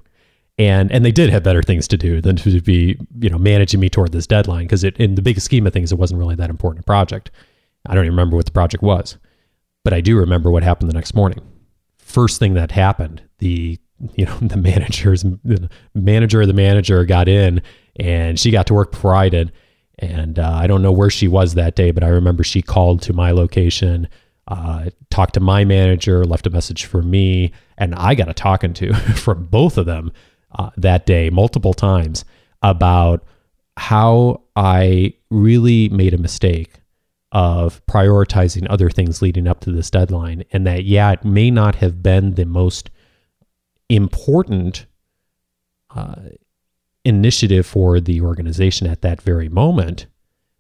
And 0.58 0.90
and 0.92 1.04
they 1.04 1.12
did 1.12 1.32
have 1.32 1.44
better 1.44 1.62
things 1.62 1.86
to 1.90 1.98
do 1.98 2.22
than 2.22 2.38
to 2.38 2.62
be, 2.62 2.98
you 3.20 3.30
know, 3.30 3.38
managing 3.38 3.80
me 3.80 3.90
toward 3.90 4.14
this 4.14 4.26
deadline 4.26 4.66
because 4.66 4.86
it 4.86 4.96
in 4.98 5.16
the 5.16 5.22
big 5.22 5.42
scheme 5.42 5.68
of 5.68 5.74
things 5.74 5.92
it 5.92 5.98
wasn't 5.98 6.20
really 6.20 6.36
that 6.36 6.50
important 6.50 6.84
a 6.84 6.86
project. 6.86 7.30
I 7.86 7.94
don't 7.94 8.06
even 8.06 8.16
remember 8.16 8.38
what 8.38 8.46
the 8.46 8.54
project 8.54 8.82
was. 8.82 9.18
But 9.86 9.94
I 9.94 10.02
do 10.02 10.18
remember 10.18 10.50
what 10.50 10.64
happened 10.64 10.90
the 10.90 10.96
next 10.96 11.14
morning. 11.14 11.40
First 12.00 12.40
thing 12.40 12.56
that 12.56 12.72
happened, 12.72 13.22
the 13.38 13.80
you 14.16 14.26
know 14.26 14.36
the 14.42 14.58
manager's 14.58 15.24
the 15.24 15.70
manager 15.94 16.42
of 16.42 16.48
the 16.48 16.54
manager 16.54 17.06
got 17.06 17.30
in 17.30 17.62
and 17.98 18.38
she 18.38 18.52
got 18.52 18.68
to 18.68 18.74
work 18.74 18.92
before 18.92 19.16
I 19.16 19.30
did. 19.30 19.54
And 20.00 20.40
uh, 20.40 20.52
I 20.54 20.68
don't 20.68 20.82
know 20.82 20.92
where 20.92 21.12
she 21.12 21.30
was 21.30 21.54
that 21.54 21.76
day, 21.76 21.92
but 21.92 22.04
I 22.04 22.08
remember 22.08 22.44
she 22.44 22.62
called 22.62 23.02
to 23.04 23.14
my 23.14 23.32
location, 23.32 24.10
uh, 24.50 24.90
talked 25.10 25.36
to 25.36 25.40
my 25.40 25.64
manager, 25.64 26.26
left 26.26 26.48
a 26.48 26.50
message 26.50 26.84
for 26.84 27.02
me, 27.02 27.54
and 27.78 27.96
I 27.96 28.16
got 28.16 28.28
a 28.28 28.34
talking 28.34 28.74
to 28.74 28.94
from 29.16 29.46
both 29.46 29.78
of 29.78 29.86
them 29.86 30.12
uh, 30.52 30.72
that 30.78 31.06
day 31.06 31.30
multiple 31.30 31.74
times 31.74 32.26
about 32.62 33.24
how 33.78 34.42
I 34.56 35.14
really 35.30 35.90
made 35.90 36.14
a 36.14 36.18
mistake 36.18 36.82
of 37.32 37.86
prioritizing 37.86 38.68
other 38.70 38.90
things 38.90 39.22
leading 39.22 39.48
up 39.48 39.60
to 39.62 39.72
this 39.72 39.90
deadline. 39.90 40.44
And 40.52 40.66
that, 40.68 40.86
yeah, 40.86 41.12
it 41.12 41.26
may 41.26 41.52
not 41.52 41.76
have 41.76 42.02
been 42.02 42.36
the 42.36 42.46
most 42.46 42.90
important 43.90 44.86
uh, 45.94 46.16
initiative 47.04 47.66
for 47.66 48.00
the 48.00 48.22
organization 48.22 48.88
at 48.88 49.02
that 49.02 49.22
very 49.22 49.50
moment, 49.50 50.08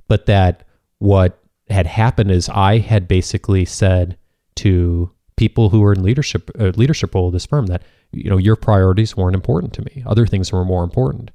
but 0.07 0.25
that 0.25 0.63
what 0.99 1.41
had 1.69 1.87
happened 1.87 2.31
is 2.31 2.49
I 2.49 2.77
had 2.79 3.07
basically 3.07 3.65
said 3.65 4.17
to 4.57 5.11
people 5.37 5.69
who 5.69 5.81
were 5.81 5.93
in 5.93 6.03
leadership 6.03 6.49
uh, 6.59 6.71
leadership 6.75 7.13
role 7.13 7.27
of 7.27 7.33
this 7.33 7.45
firm 7.45 7.65
that 7.67 7.83
you 8.11 8.29
know 8.29 8.37
your 8.37 8.55
priorities 8.55 9.17
weren't 9.17 9.35
important 9.35 9.73
to 9.73 9.81
me 9.81 10.03
other 10.05 10.25
things 10.25 10.51
were 10.51 10.63
more 10.63 10.83
important 10.83 11.31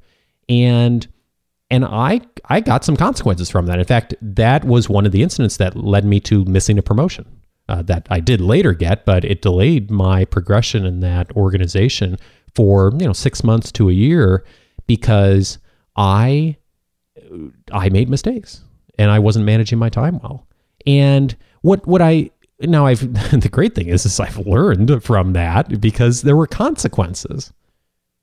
and 0.48 1.06
and 1.70 1.84
I 1.84 2.20
I 2.46 2.60
got 2.60 2.84
some 2.84 2.96
consequences 2.96 3.48
from 3.48 3.66
that. 3.66 3.78
In 3.78 3.84
fact, 3.84 4.14
that 4.20 4.64
was 4.64 4.88
one 4.88 5.06
of 5.06 5.12
the 5.12 5.22
incidents 5.22 5.56
that 5.58 5.76
led 5.76 6.04
me 6.04 6.20
to 6.20 6.44
missing 6.44 6.78
a 6.78 6.82
promotion 6.82 7.26
uh, 7.68 7.82
that 7.82 8.06
I 8.10 8.20
did 8.20 8.40
later 8.40 8.72
get, 8.72 9.04
but 9.04 9.24
it 9.24 9.42
delayed 9.42 9.90
my 9.90 10.24
progression 10.24 10.84
in 10.84 11.00
that 11.00 11.30
organization 11.36 12.16
for 12.54 12.92
you 12.98 13.06
know 13.06 13.12
six 13.12 13.44
months 13.44 13.70
to 13.72 13.88
a 13.88 13.92
year 13.92 14.44
because 14.86 15.58
I 15.96 16.56
I 17.72 17.88
made 17.90 18.08
mistakes 18.08 18.64
and 18.98 19.10
I 19.10 19.18
wasn't 19.18 19.44
managing 19.44 19.78
my 19.78 19.88
time 19.88 20.18
well. 20.22 20.46
And 20.86 21.36
what 21.62 21.86
what 21.86 22.02
I 22.02 22.30
now 22.60 22.86
I've 22.86 23.00
the 23.40 23.48
great 23.48 23.74
thing 23.74 23.88
is 23.88 24.04
is 24.04 24.18
I've 24.18 24.38
learned 24.38 25.04
from 25.04 25.32
that 25.34 25.80
because 25.80 26.22
there 26.22 26.36
were 26.36 26.46
consequences. 26.48 27.52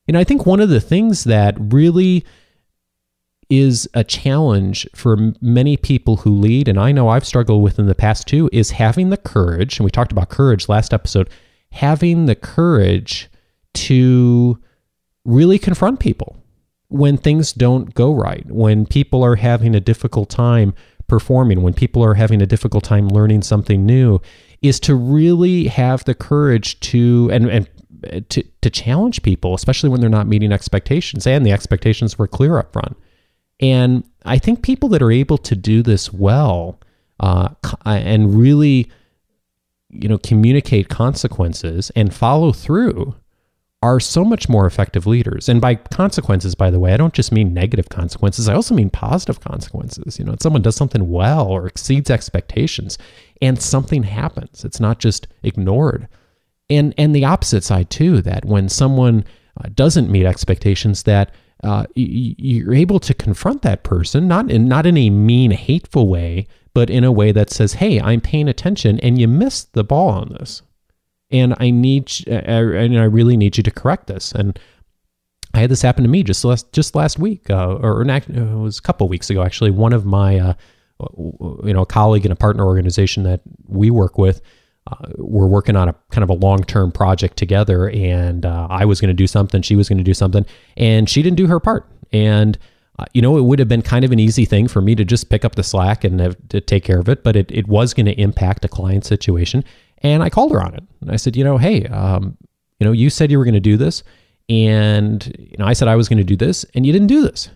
And 0.09 0.17
I 0.17 0.23
think 0.23 0.45
one 0.45 0.61
of 0.61 0.69
the 0.69 0.79
things 0.79 1.25
that 1.25 1.55
really 1.59 2.25
is 3.49 3.87
a 3.93 4.03
challenge 4.03 4.87
for 4.93 5.33
many 5.41 5.77
people 5.77 6.17
who 6.17 6.31
lead, 6.31 6.67
and 6.67 6.79
I 6.79 6.91
know 6.91 7.09
I've 7.09 7.25
struggled 7.25 7.63
with 7.63 7.79
in 7.79 7.85
the 7.85 7.95
past 7.95 8.27
too, 8.27 8.49
is 8.51 8.71
having 8.71 9.09
the 9.09 9.17
courage, 9.17 9.79
and 9.79 9.85
we 9.85 9.91
talked 9.91 10.11
about 10.11 10.29
courage 10.29 10.67
last 10.67 10.93
episode, 10.93 11.29
having 11.71 12.25
the 12.25 12.35
courage 12.35 13.29
to 13.73 14.59
really 15.23 15.59
confront 15.59 15.99
people 15.99 16.37
when 16.89 17.17
things 17.17 17.53
don't 17.53 17.93
go 17.93 18.13
right, 18.13 18.45
when 18.49 18.85
people 18.85 19.23
are 19.23 19.35
having 19.35 19.75
a 19.75 19.79
difficult 19.79 20.29
time 20.29 20.73
performing, 21.07 21.61
when 21.61 21.73
people 21.73 22.03
are 22.03 22.15
having 22.15 22.41
a 22.41 22.45
difficult 22.45 22.83
time 22.83 23.07
learning 23.07 23.41
something 23.41 23.85
new, 23.85 24.19
is 24.61 24.79
to 24.81 24.93
really 24.93 25.67
have 25.67 26.03
the 26.03 26.15
courage 26.15 26.79
to 26.81 27.29
and 27.31 27.49
and 27.49 27.69
eh, 28.05 28.19
to, 28.27 28.43
to 28.61 28.69
challenge 28.69 29.21
people, 29.21 29.53
especially 29.53 29.89
when 29.89 30.01
they're 30.01 30.09
not 30.09 30.27
meeting 30.27 30.51
expectations, 30.51 31.25
and 31.25 31.45
the 31.45 31.51
expectations 31.51 32.17
were 32.17 32.27
clear 32.27 32.57
up 32.57 32.73
front 32.73 32.97
and 33.59 34.03
I 34.25 34.37
think 34.37 34.61
people 34.61 34.89
that 34.89 35.01
are 35.01 35.11
able 35.11 35.37
to 35.39 35.55
do 35.55 35.81
this 35.81 36.13
well 36.13 36.79
uh, 37.19 37.49
uh, 37.63 37.89
and 37.89 38.35
really, 38.35 38.91
you 39.89 40.07
know, 40.07 40.17
communicate 40.17 40.89
consequences 40.89 41.91
and 41.95 42.13
follow 42.13 42.51
through 42.51 43.15
are 43.83 43.99
so 43.99 44.25
much 44.25 44.49
more 44.49 44.65
effective 44.65 45.05
leaders. 45.05 45.47
And 45.47 45.61
by 45.61 45.75
consequences, 45.75 46.55
by 46.55 46.71
the 46.71 46.79
way, 46.79 46.93
I 46.93 46.97
don't 46.97 47.13
just 47.13 47.31
mean 47.31 47.53
negative 47.53 47.89
consequences, 47.89 48.49
I 48.49 48.53
also 48.53 48.75
mean 48.75 48.89
positive 48.89 49.39
consequences. 49.39 50.17
You 50.17 50.25
know, 50.25 50.33
if 50.33 50.41
someone 50.41 50.61
does 50.61 50.75
something 50.75 51.09
well 51.09 51.47
or 51.47 51.67
exceeds 51.67 52.09
expectations 52.09 52.97
and 53.41 53.61
something 53.61 54.03
happens, 54.03 54.65
it's 54.65 54.79
not 54.79 54.99
just 54.99 55.27
ignored. 55.43 56.07
And 56.69 56.93
and 56.97 57.15
the 57.15 57.25
opposite 57.25 57.63
side 57.63 57.89
too, 57.89 58.21
that 58.23 58.45
when 58.45 58.67
someone 58.67 59.23
uh, 59.63 59.69
doesn't 59.73 60.11
meet 60.11 60.25
expectations, 60.25 61.03
that 61.03 61.31
uh, 61.63 61.85
you're 61.95 62.73
able 62.73 62.99
to 62.99 63.13
confront 63.13 63.61
that 63.63 63.83
person, 63.83 64.27
not 64.27 64.51
in 64.51 64.67
not 64.67 64.85
in 64.85 64.97
a 64.97 65.09
mean, 65.09 65.51
hateful 65.51 66.07
way, 66.07 66.47
but 66.73 66.89
in 66.89 67.03
a 67.03 67.11
way 67.11 67.31
that 67.31 67.49
says, 67.49 67.73
"Hey, 67.73 67.99
I'm 67.99 68.21
paying 68.21 68.47
attention, 68.47 68.99
and 68.99 69.19
you 69.19 69.27
missed 69.27 69.73
the 69.73 69.83
ball 69.83 70.09
on 70.09 70.29
this." 70.29 70.61
and 71.31 71.55
I 71.59 71.69
need 71.69 72.11
uh, 72.27 72.31
and 72.31 72.97
I 72.97 73.03
really 73.03 73.37
need 73.37 73.57
you 73.57 73.63
to 73.63 73.71
correct 73.71 74.07
this. 74.07 74.31
And 74.31 74.57
I 75.53 75.59
had 75.59 75.69
this 75.69 75.81
happen 75.81 76.03
to 76.03 76.09
me 76.09 76.23
just 76.23 76.43
last 76.45 76.71
just 76.71 76.95
last 76.95 77.19
week, 77.19 77.49
uh, 77.49 77.75
or, 77.75 78.01
or 78.01 78.05
it 78.05 78.27
was 78.27 78.79
a 78.79 78.81
couple 78.81 79.07
weeks 79.07 79.29
ago 79.29 79.43
actually. 79.43 79.71
One 79.71 79.93
of 79.93 80.05
my 80.05 80.39
uh, 80.39 80.53
you 80.99 81.73
know 81.73 81.81
a 81.81 81.85
colleague 81.85 82.25
in 82.25 82.31
a 82.31 82.35
partner 82.35 82.65
organization 82.65 83.23
that 83.23 83.41
we 83.67 83.89
work 83.89 84.17
with. 84.17 84.41
Uh, 84.87 84.95
we're 85.17 85.47
working 85.47 85.75
on 85.75 85.89
a 85.89 85.95
kind 86.11 86.23
of 86.23 86.29
a 86.29 86.33
long 86.33 86.63
term 86.63 86.91
project 86.91 87.35
together, 87.37 87.89
and 87.89 88.45
uh, 88.45 88.67
I 88.69 88.85
was 88.85 89.01
going 89.01 89.09
to 89.09 89.13
do 89.13 89.27
something, 89.27 89.61
she 89.61 89.75
was 89.75 89.89
going 89.89 89.97
to 89.97 90.03
do 90.03 90.13
something, 90.13 90.45
and 90.77 91.09
she 91.09 91.21
didn't 91.21 91.37
do 91.37 91.47
her 91.47 91.59
part. 91.59 91.89
And 92.13 92.57
uh, 92.99 93.05
you 93.13 93.21
know, 93.21 93.37
it 93.37 93.41
would 93.41 93.59
have 93.59 93.67
been 93.67 93.81
kind 93.81 94.03
of 94.03 94.11
an 94.11 94.19
easy 94.19 94.45
thing 94.45 94.67
for 94.67 94.81
me 94.81 94.95
to 94.95 95.05
just 95.05 95.29
pick 95.29 95.45
up 95.45 95.55
the 95.55 95.63
slack 95.63 96.03
and 96.03 96.19
have, 96.19 96.35
to 96.49 96.59
take 96.59 96.83
care 96.83 96.99
of 96.99 97.07
it, 97.07 97.23
but 97.23 97.35
it, 97.35 97.51
it 97.51 97.67
was 97.67 97.93
going 97.93 98.07
to 98.07 98.19
impact 98.19 98.65
a 98.65 98.67
client 98.67 99.05
situation. 99.05 99.63
And 99.99 100.23
I 100.23 100.29
called 100.29 100.51
her 100.51 100.61
on 100.61 100.73
it. 100.73 100.83
And 101.01 101.11
I 101.11 101.15
said, 101.15 101.35
you 101.35 101.43
know, 101.43 101.57
hey, 101.57 101.85
um, 101.85 102.37
you 102.79 102.85
know, 102.85 102.91
you 102.91 103.09
said 103.09 103.31
you 103.31 103.37
were 103.37 103.45
going 103.45 103.53
to 103.53 103.59
do 103.59 103.77
this. 103.77 104.03
And, 104.49 105.25
you 105.37 105.57
know, 105.59 105.65
I 105.65 105.73
said 105.73 105.87
I 105.87 105.95
was 105.95 106.07
going 106.07 106.19
to 106.19 106.23
do 106.23 106.35
this, 106.35 106.65
and 106.73 106.85
you 106.85 106.93
didn't 106.93 107.07
do 107.07 107.21
this. 107.21 107.49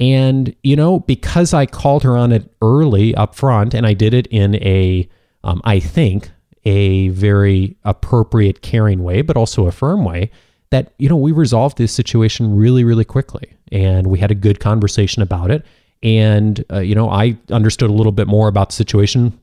And, 0.00 0.54
you 0.62 0.74
know, 0.74 1.00
because 1.00 1.52
I 1.54 1.66
called 1.66 2.02
her 2.02 2.16
on 2.16 2.32
it 2.32 2.50
early 2.62 3.14
up 3.14 3.34
front, 3.34 3.74
and 3.74 3.86
I 3.86 3.92
did 3.92 4.14
it 4.14 4.26
in 4.28 4.56
a, 4.56 5.08
um, 5.44 5.60
I 5.64 5.78
think, 5.78 6.30
a 6.64 7.08
very 7.08 7.76
appropriate, 7.84 8.62
caring 8.62 9.02
way, 9.02 9.22
but 9.22 9.36
also 9.36 9.66
a 9.66 9.72
firm 9.72 10.04
way, 10.04 10.30
that, 10.70 10.92
you 10.98 11.08
know, 11.08 11.16
we 11.16 11.32
resolved 11.32 11.76
this 11.78 11.92
situation 11.92 12.56
really, 12.56 12.84
really 12.84 13.04
quickly. 13.04 13.54
And 13.70 14.06
we 14.06 14.18
had 14.18 14.30
a 14.30 14.34
good 14.34 14.60
conversation 14.60 15.22
about 15.22 15.50
it. 15.50 15.64
And, 16.02 16.64
uh, 16.72 16.80
you 16.80 16.94
know, 16.94 17.10
I 17.10 17.36
understood 17.50 17.90
a 17.90 17.92
little 17.92 18.12
bit 18.12 18.26
more 18.26 18.48
about 18.48 18.70
the 18.70 18.74
situation 18.74 19.38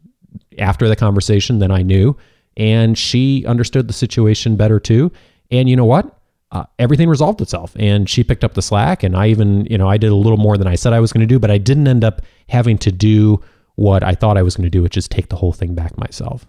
after 0.57 0.87
the 0.87 0.95
conversation 0.95 1.59
than 1.59 1.71
I 1.71 1.81
knew. 1.81 2.17
And 2.57 2.97
she 2.97 3.45
understood 3.45 3.87
the 3.87 3.93
situation 3.93 4.55
better 4.55 4.79
too. 4.79 5.11
And 5.51 5.69
you 5.69 5.75
know 5.75 5.85
what? 5.85 6.15
Uh, 6.51 6.63
everything 6.79 7.07
resolved 7.07 7.41
itself 7.41 7.75
and 7.77 8.09
she 8.09 8.23
picked 8.23 8.43
up 8.43 8.55
the 8.55 8.61
slack 8.63 9.03
and 9.03 9.15
i 9.15 9.27
even 9.27 9.67
you 9.67 9.77
know 9.77 9.87
i 9.87 9.97
did 9.97 10.09
a 10.09 10.15
little 10.15 10.35
more 10.35 10.57
than 10.57 10.65
i 10.65 10.73
said 10.73 10.93
i 10.93 10.99
was 10.99 11.13
going 11.13 11.21
to 11.21 11.27
do 11.27 11.37
but 11.37 11.51
i 11.51 11.59
didn't 11.59 11.87
end 11.87 12.03
up 12.03 12.23
having 12.47 12.75
to 12.75 12.91
do 12.91 13.39
what 13.75 14.03
i 14.03 14.15
thought 14.15 14.35
i 14.35 14.41
was 14.41 14.57
going 14.57 14.63
to 14.63 14.69
do 14.69 14.81
which 14.81 14.97
is 14.97 15.07
take 15.07 15.29
the 15.29 15.35
whole 15.35 15.51
thing 15.51 15.75
back 15.75 15.95
myself 15.99 16.47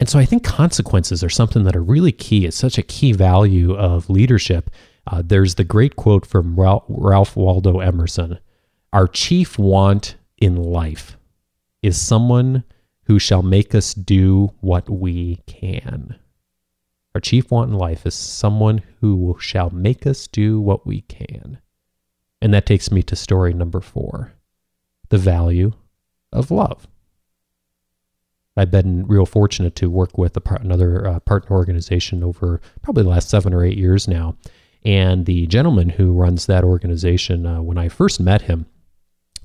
and 0.00 0.08
so 0.08 0.18
i 0.18 0.24
think 0.24 0.44
consequences 0.44 1.22
are 1.22 1.30
something 1.30 1.64
that 1.64 1.76
are 1.76 1.82
really 1.82 2.12
key 2.12 2.46
it's 2.46 2.56
such 2.56 2.78
a 2.78 2.82
key 2.82 3.12
value 3.12 3.74
of 3.74 4.10
leadership 4.10 4.70
uh, 5.06 5.22
there's 5.24 5.56
the 5.56 5.64
great 5.64 5.96
quote 5.96 6.24
from 6.24 6.58
ralph, 6.58 6.84
ralph 6.88 7.36
waldo 7.36 7.80
emerson 7.80 8.38
our 8.92 9.08
chief 9.08 9.58
want 9.58 10.16
in 10.38 10.56
life 10.56 11.16
is 11.82 12.00
someone 12.00 12.64
who 13.06 13.18
shall 13.18 13.42
make 13.42 13.74
us 13.74 13.92
do 13.92 14.52
what 14.60 14.88
we 14.88 15.40
can. 15.46 16.16
Our 17.14 17.20
chief 17.20 17.50
want 17.50 17.70
in 17.70 17.76
life 17.76 18.06
is 18.06 18.14
someone 18.14 18.82
who 19.00 19.36
shall 19.40 19.70
make 19.70 20.06
us 20.06 20.26
do 20.26 20.60
what 20.60 20.86
we 20.86 21.02
can. 21.02 21.58
And 22.40 22.52
that 22.54 22.66
takes 22.66 22.90
me 22.90 23.02
to 23.04 23.16
story 23.16 23.52
number 23.52 23.80
four 23.80 24.32
the 25.10 25.18
value 25.18 25.72
of 26.32 26.50
love. 26.50 26.88
I've 28.56 28.70
been 28.70 29.06
real 29.06 29.26
fortunate 29.26 29.74
to 29.76 29.90
work 29.90 30.16
with 30.16 30.36
another 30.60 31.06
uh, 31.06 31.20
partner 31.20 31.56
organization 31.56 32.22
over 32.22 32.60
probably 32.82 33.02
the 33.02 33.08
last 33.08 33.28
seven 33.28 33.52
or 33.52 33.64
eight 33.64 33.76
years 33.76 34.06
now. 34.06 34.36
And 34.84 35.26
the 35.26 35.46
gentleman 35.46 35.88
who 35.88 36.12
runs 36.12 36.46
that 36.46 36.62
organization, 36.62 37.46
uh, 37.46 37.62
when 37.62 37.78
I 37.78 37.88
first 37.88 38.20
met 38.20 38.42
him, 38.42 38.66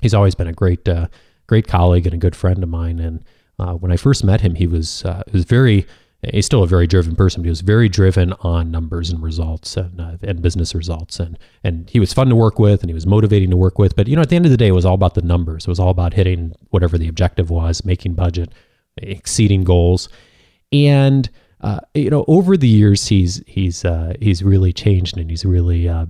he's 0.00 0.14
always 0.14 0.34
been 0.34 0.46
a 0.46 0.52
great, 0.52 0.88
uh, 0.88 1.08
great 1.46 1.66
colleague 1.66 2.06
and 2.06 2.14
a 2.14 2.18
good 2.18 2.36
friend 2.36 2.62
of 2.62 2.68
mine. 2.68 2.98
And 3.00 3.24
uh, 3.58 3.74
when 3.74 3.90
I 3.90 3.96
first 3.96 4.22
met 4.22 4.42
him, 4.42 4.54
he 4.54 4.66
was 4.66 5.04
uh, 5.04 5.22
was 5.32 5.44
very 5.44 5.86
he's 6.22 6.46
still 6.46 6.62
a 6.62 6.66
very 6.66 6.86
driven 6.86 7.16
person. 7.16 7.42
But 7.42 7.46
he 7.46 7.50
was 7.50 7.62
very 7.62 7.88
driven 7.88 8.32
on 8.40 8.70
numbers 8.70 9.10
and 9.10 9.22
results 9.22 9.76
and 9.76 10.00
uh, 10.00 10.16
and 10.22 10.42
business 10.42 10.74
results, 10.74 11.20
and 11.20 11.38
and 11.64 11.88
he 11.90 12.00
was 12.00 12.12
fun 12.12 12.28
to 12.28 12.36
work 12.36 12.58
with, 12.58 12.82
and 12.82 12.90
he 12.90 12.94
was 12.94 13.06
motivating 13.06 13.50
to 13.50 13.56
work 13.56 13.78
with. 13.78 13.96
But 13.96 14.08
you 14.08 14.16
know, 14.16 14.22
at 14.22 14.28
the 14.28 14.36
end 14.36 14.46
of 14.46 14.50
the 14.50 14.56
day, 14.56 14.68
it 14.68 14.72
was 14.72 14.84
all 14.84 14.94
about 14.94 15.14
the 15.14 15.22
numbers. 15.22 15.64
It 15.64 15.68
was 15.68 15.80
all 15.80 15.90
about 15.90 16.14
hitting 16.14 16.54
whatever 16.70 16.98
the 16.98 17.08
objective 17.08 17.50
was, 17.50 17.84
making 17.84 18.14
budget, 18.14 18.52
exceeding 18.96 19.64
goals, 19.64 20.08
and 20.72 21.28
uh, 21.60 21.80
you 21.94 22.10
know, 22.10 22.24
over 22.26 22.56
the 22.56 22.68
years, 22.68 23.06
he's 23.06 23.42
he's 23.46 23.84
uh, 23.84 24.14
he's 24.20 24.42
really 24.42 24.72
changed, 24.72 25.16
and 25.16 25.30
he's 25.30 25.44
really 25.44 25.88
uh, 25.88 26.06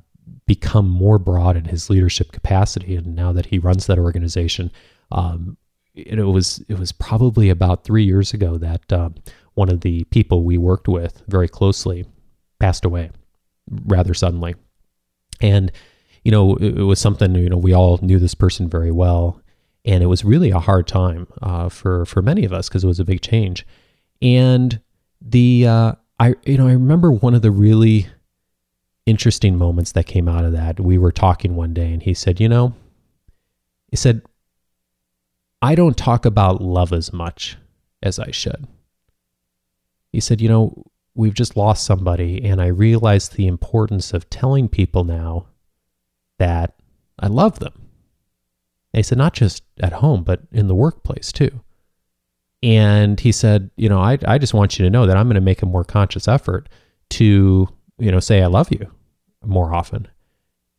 become 0.47 0.89
more 0.89 1.19
broad 1.19 1.57
in 1.57 1.65
his 1.65 1.91
leadership 1.91 2.33
capacity. 2.33 2.97
And 2.97 3.15
now 3.15 3.33
that 3.33 3.47
he 3.47 3.59
runs 3.59 3.87
that 3.87 3.99
organization. 3.99 4.71
Um, 5.13 5.57
it 5.95 6.23
was 6.23 6.63
it 6.69 6.79
was 6.79 6.93
probably 6.93 7.51
about 7.51 7.85
three 7.85 8.05
years 8.05 8.33
ago 8.33 8.59
that 8.59 8.93
uh, 8.93 9.11
one 9.55 9.69
of 9.69 9.81
the 9.81 10.05
people 10.05 10.45
we 10.45 10.59
worked 10.59 10.89
with 10.89 11.23
very 11.27 11.49
closely 11.49 12.07
passed 12.59 12.85
away 12.85 13.11
rather 13.87 14.15
suddenly, 14.15 14.55
and 15.41 15.73
you 16.25 16.31
know 16.31 16.55
it, 16.57 16.79
it 16.79 16.83
was 16.83 17.01
something 17.01 17.35
you 17.35 17.49
know 17.49 17.57
we 17.57 17.73
all 17.73 17.99
knew 18.03 18.19
this 18.19 18.35
person 18.35 18.69
very 18.69 18.93
well, 18.93 19.43
and 19.85 20.03
it 20.03 20.07
was 20.07 20.25
really 20.25 20.51
a 20.51 20.59
hard 20.59 20.87
time 20.87 21.27
uh, 21.43 21.69
for 21.69 22.05
for 22.07 22.23
many 22.23 22.45
of 22.45 22.53
us 22.53 22.69
because 22.69 22.85
it 22.85 22.89
was 22.89 23.01
a 23.01 23.05
big 23.05 23.23
change, 23.23 23.67
and 24.21 24.81
the 25.21 25.67
uh, 25.67 25.93
I 26.19 26.35
you 26.45 26.59
know 26.59 26.69
I 26.69 26.73
remember 26.73 27.13
one 27.13 27.35
of 27.35 27.43
the 27.43 27.51
really 27.51 28.09
interesting 29.07 29.57
moments 29.57 29.93
that 29.93 30.07
came 30.07 30.29
out 30.29 30.45
of 30.45 30.53
that. 30.53 30.79
We 30.79 30.99
were 30.99 31.13
talking 31.13 31.57
one 31.57 31.75
day, 31.75 31.93
and 31.93 32.03
he 32.03 32.15
said, 32.15 32.41
you 32.41 32.49
know, 32.49 32.75
he 33.89 33.97
said 33.97 34.23
I 35.63 35.75
don't 35.75 35.97
talk 35.97 36.25
about 36.25 36.63
love 36.63 36.93
as 36.93 37.13
much 37.13 37.59
as 38.03 38.19
I 38.19 38.31
should. 38.31 38.67
He 40.13 40.21
said, 40.21 40.41
You 40.41 40.49
know, 40.49 40.85
we've 41.15 41.35
just 41.35 41.57
lost 41.57 41.85
somebody, 41.85 42.43
and 42.45 42.61
I 42.61 42.67
realized 42.67 43.35
the 43.35 43.47
importance 43.47 44.13
of 44.13 44.31
telling 44.31 44.69
people 44.69 45.05
now 45.05 45.47
that 46.39 46.75
I 47.19 47.27
love 47.27 47.59
them. 47.59 47.90
And 48.93 48.99
he 48.99 49.03
said, 49.03 49.19
Not 49.19 49.35
just 49.35 49.63
at 49.81 49.95
home, 49.95 50.25
but 50.25 50.43
in 50.53 50.69
the 50.69 50.75
workplace 50.75 51.33
too. 51.33 51.61
And 52.63 53.19
he 53.19 53.33
said, 53.33 53.71
You 53.77 53.89
know, 53.89 54.01
I, 54.01 54.19
I 54.27 54.39
just 54.39 54.55
want 54.55 54.79
you 54.79 54.85
to 54.85 54.91
know 54.91 55.07
that 55.07 55.17
I'm 55.17 55.27
going 55.27 55.35
to 55.35 55.41
make 55.41 55.63
a 55.63 55.67
more 55.67 55.85
conscious 55.85 56.29
effort 56.29 56.69
to, 57.11 57.69
you 57.99 58.13
know, 58.13 58.21
say 58.21 58.43
I 58.43 58.47
love 58.47 58.71
you 58.71 58.91
more 59.45 59.75
often. 59.75 60.09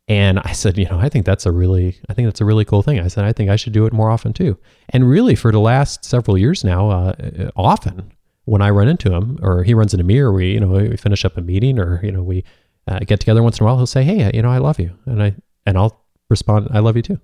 And 0.08 0.40
I 0.40 0.52
said, 0.52 0.76
you 0.76 0.84
know, 0.86 0.98
I 0.98 1.08
think 1.08 1.24
that's 1.24 1.46
a 1.46 1.52
really, 1.52 1.96
I 2.08 2.14
think 2.14 2.26
that's 2.26 2.40
a 2.40 2.44
really 2.44 2.64
cool 2.64 2.82
thing. 2.82 2.98
I 2.98 3.08
said, 3.08 3.24
I 3.24 3.32
think 3.32 3.50
I 3.50 3.56
should 3.56 3.72
do 3.72 3.86
it 3.86 3.92
more 3.92 4.10
often 4.10 4.32
too. 4.32 4.58
And 4.90 5.08
really, 5.08 5.34
for 5.36 5.52
the 5.52 5.60
last 5.60 6.04
several 6.04 6.36
years 6.36 6.64
now, 6.64 6.90
uh, 6.90 7.50
often 7.56 8.12
when 8.44 8.62
I 8.62 8.70
run 8.70 8.88
into 8.88 9.12
him 9.12 9.38
or 9.42 9.62
he 9.62 9.74
runs 9.74 9.94
into 9.94 10.04
me, 10.04 10.18
or 10.18 10.32
we, 10.32 10.52
you 10.52 10.60
know, 10.60 10.68
we 10.68 10.96
finish 10.96 11.24
up 11.24 11.36
a 11.36 11.40
meeting, 11.40 11.78
or 11.78 12.04
you 12.04 12.10
know, 12.10 12.22
we 12.22 12.44
uh, 12.88 12.98
get 13.00 13.20
together 13.20 13.42
once 13.42 13.58
in 13.58 13.64
a 13.64 13.66
while, 13.66 13.76
he'll 13.76 13.86
say, 13.86 14.02
"Hey, 14.02 14.30
you 14.34 14.42
know, 14.42 14.50
I 14.50 14.58
love 14.58 14.80
you," 14.80 14.90
and 15.06 15.22
I 15.22 15.34
and 15.66 15.78
I'll 15.78 16.04
respond, 16.28 16.68
"I 16.72 16.80
love 16.80 16.96
you 16.96 17.02
too." 17.02 17.20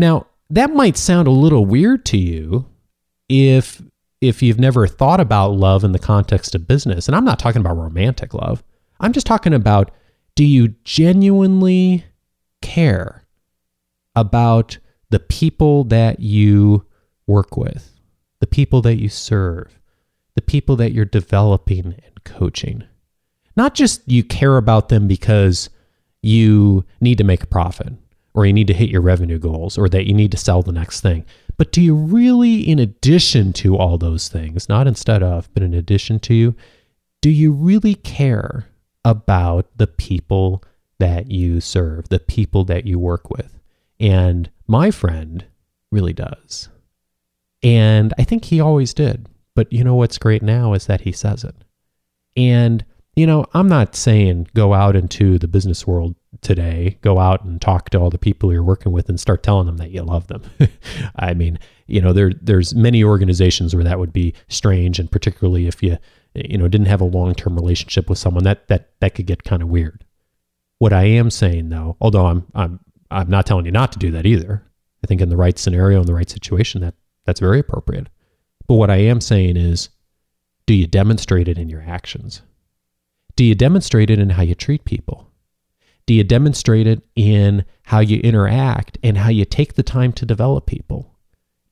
Now, 0.00 0.28
that 0.48 0.72
might 0.72 0.96
sound 0.96 1.28
a 1.28 1.30
little 1.30 1.66
weird 1.66 2.06
to 2.06 2.16
you 2.16 2.64
if 3.28 3.82
if 4.22 4.42
you've 4.42 4.58
never 4.58 4.86
thought 4.86 5.20
about 5.20 5.52
love 5.52 5.84
in 5.84 5.92
the 5.92 5.98
context 5.98 6.54
of 6.54 6.66
business, 6.66 7.06
and 7.06 7.14
I'm 7.14 7.24
not 7.24 7.38
talking 7.38 7.60
about 7.60 7.76
romantic 7.76 8.32
love. 8.32 8.64
I'm 8.98 9.12
just 9.12 9.26
talking 9.26 9.52
about 9.52 9.90
do 10.34 10.44
you 10.44 10.68
genuinely 10.84 12.04
care 12.62 13.26
about 14.16 14.78
the 15.10 15.20
people 15.20 15.84
that 15.84 16.20
you 16.20 16.86
work 17.26 17.58
with, 17.58 17.92
the 18.40 18.46
people 18.46 18.80
that 18.82 18.98
you 18.98 19.10
serve, 19.10 19.78
the 20.34 20.42
people 20.42 20.76
that 20.76 20.92
you're 20.92 21.04
developing 21.04 21.94
and 22.04 22.24
coaching? 22.24 22.84
Not 23.54 23.74
just 23.74 24.00
you 24.06 24.24
care 24.24 24.56
about 24.56 24.88
them 24.88 25.06
because 25.06 25.68
you 26.22 26.86
need 27.02 27.18
to 27.18 27.24
make 27.24 27.42
a 27.42 27.46
profit 27.46 27.92
or 28.34 28.46
you 28.46 28.52
need 28.52 28.66
to 28.68 28.74
hit 28.74 28.90
your 28.90 29.00
revenue 29.00 29.38
goals 29.38 29.76
or 29.76 29.88
that 29.88 30.06
you 30.06 30.14
need 30.14 30.30
to 30.30 30.36
sell 30.36 30.62
the 30.62 30.72
next 30.72 31.00
thing. 31.00 31.24
But 31.56 31.72
do 31.72 31.82
you 31.82 31.94
really, 31.94 32.60
in 32.60 32.78
addition 32.78 33.52
to 33.54 33.76
all 33.76 33.98
those 33.98 34.28
things, 34.28 34.68
not 34.68 34.86
instead 34.86 35.22
of, 35.22 35.52
but 35.52 35.62
in 35.62 35.74
addition 35.74 36.20
to, 36.20 36.54
do 37.20 37.30
you 37.30 37.52
really 37.52 37.94
care 37.96 38.66
about 39.04 39.66
the 39.76 39.86
people 39.86 40.62
that 41.00 41.30
you 41.30 41.60
serve, 41.60 42.08
the 42.10 42.20
people 42.20 42.64
that 42.64 42.86
you 42.86 42.98
work 42.98 43.30
with. 43.30 43.58
And 43.98 44.50
my 44.66 44.90
friend 44.90 45.44
really 45.90 46.12
does. 46.12 46.68
And 47.62 48.14
I 48.18 48.24
think 48.24 48.44
he 48.44 48.60
always 48.60 48.94
did. 48.94 49.26
But 49.56 49.72
you 49.72 49.82
know 49.82 49.96
what's 49.96 50.18
great 50.18 50.42
now 50.42 50.74
is 50.74 50.86
that 50.86 51.00
he 51.00 51.12
says 51.12 51.42
it. 51.42 51.56
And 52.36 52.84
you 53.16 53.26
know, 53.26 53.46
I'm 53.54 53.68
not 53.68 53.96
saying 53.96 54.48
go 54.54 54.72
out 54.72 54.96
into 54.96 55.38
the 55.38 55.48
business 55.48 55.86
world 55.86 56.14
today, 56.40 56.98
go 57.02 57.18
out 57.18 57.44
and 57.44 57.60
talk 57.60 57.90
to 57.90 57.98
all 57.98 58.10
the 58.10 58.18
people 58.18 58.52
you're 58.52 58.62
working 58.62 58.92
with 58.92 59.08
and 59.08 59.18
start 59.18 59.42
telling 59.42 59.66
them 59.66 59.78
that 59.78 59.90
you 59.90 60.02
love 60.02 60.28
them. 60.28 60.42
I 61.16 61.34
mean, 61.34 61.58
you 61.86 62.00
know, 62.00 62.12
there 62.12 62.32
there's 62.40 62.74
many 62.74 63.02
organizations 63.02 63.74
where 63.74 63.84
that 63.84 63.98
would 63.98 64.12
be 64.12 64.34
strange 64.48 64.98
and 64.98 65.10
particularly 65.10 65.66
if 65.66 65.82
you 65.82 65.98
you 66.34 66.58
know, 66.58 66.68
didn't 66.68 66.86
have 66.86 67.00
a 67.00 67.04
long-term 67.04 67.54
relationship 67.56 68.08
with 68.08 68.18
someone 68.18 68.44
that 68.44 68.68
that 68.68 68.90
that 69.00 69.14
could 69.14 69.26
get 69.26 69.44
kind 69.44 69.62
of 69.62 69.68
weird. 69.68 70.04
What 70.78 70.92
I 70.92 71.04
am 71.04 71.30
saying 71.30 71.68
though, 71.68 71.96
although 72.00 72.26
I'm 72.26 72.46
I'm 72.54 72.80
I'm 73.10 73.28
not 73.28 73.46
telling 73.46 73.66
you 73.66 73.72
not 73.72 73.92
to 73.92 73.98
do 73.98 74.10
that 74.12 74.26
either. 74.26 74.64
I 75.02 75.06
think 75.06 75.20
in 75.20 75.30
the 75.30 75.36
right 75.36 75.58
scenario 75.58 76.00
in 76.00 76.06
the 76.06 76.14
right 76.14 76.30
situation 76.30 76.80
that 76.82 76.94
that's 77.24 77.40
very 77.40 77.58
appropriate. 77.58 78.08
But 78.66 78.74
what 78.74 78.90
I 78.90 78.96
am 78.96 79.20
saying 79.20 79.56
is 79.56 79.88
do 80.66 80.74
you 80.74 80.86
demonstrate 80.86 81.48
it 81.48 81.58
in 81.58 81.68
your 81.68 81.82
actions? 81.82 82.42
Do 83.36 83.44
you 83.44 83.54
demonstrate 83.54 84.10
it 84.10 84.18
in 84.18 84.30
how 84.30 84.42
you 84.42 84.54
treat 84.54 84.84
people? 84.84 85.30
Do 86.06 86.14
you 86.14 86.24
demonstrate 86.24 86.86
it 86.86 87.02
in 87.14 87.64
how 87.84 88.00
you 88.00 88.18
interact 88.20 88.98
and 89.02 89.18
how 89.18 89.30
you 89.30 89.44
take 89.44 89.74
the 89.74 89.82
time 89.82 90.12
to 90.14 90.26
develop 90.26 90.66
people 90.66 91.14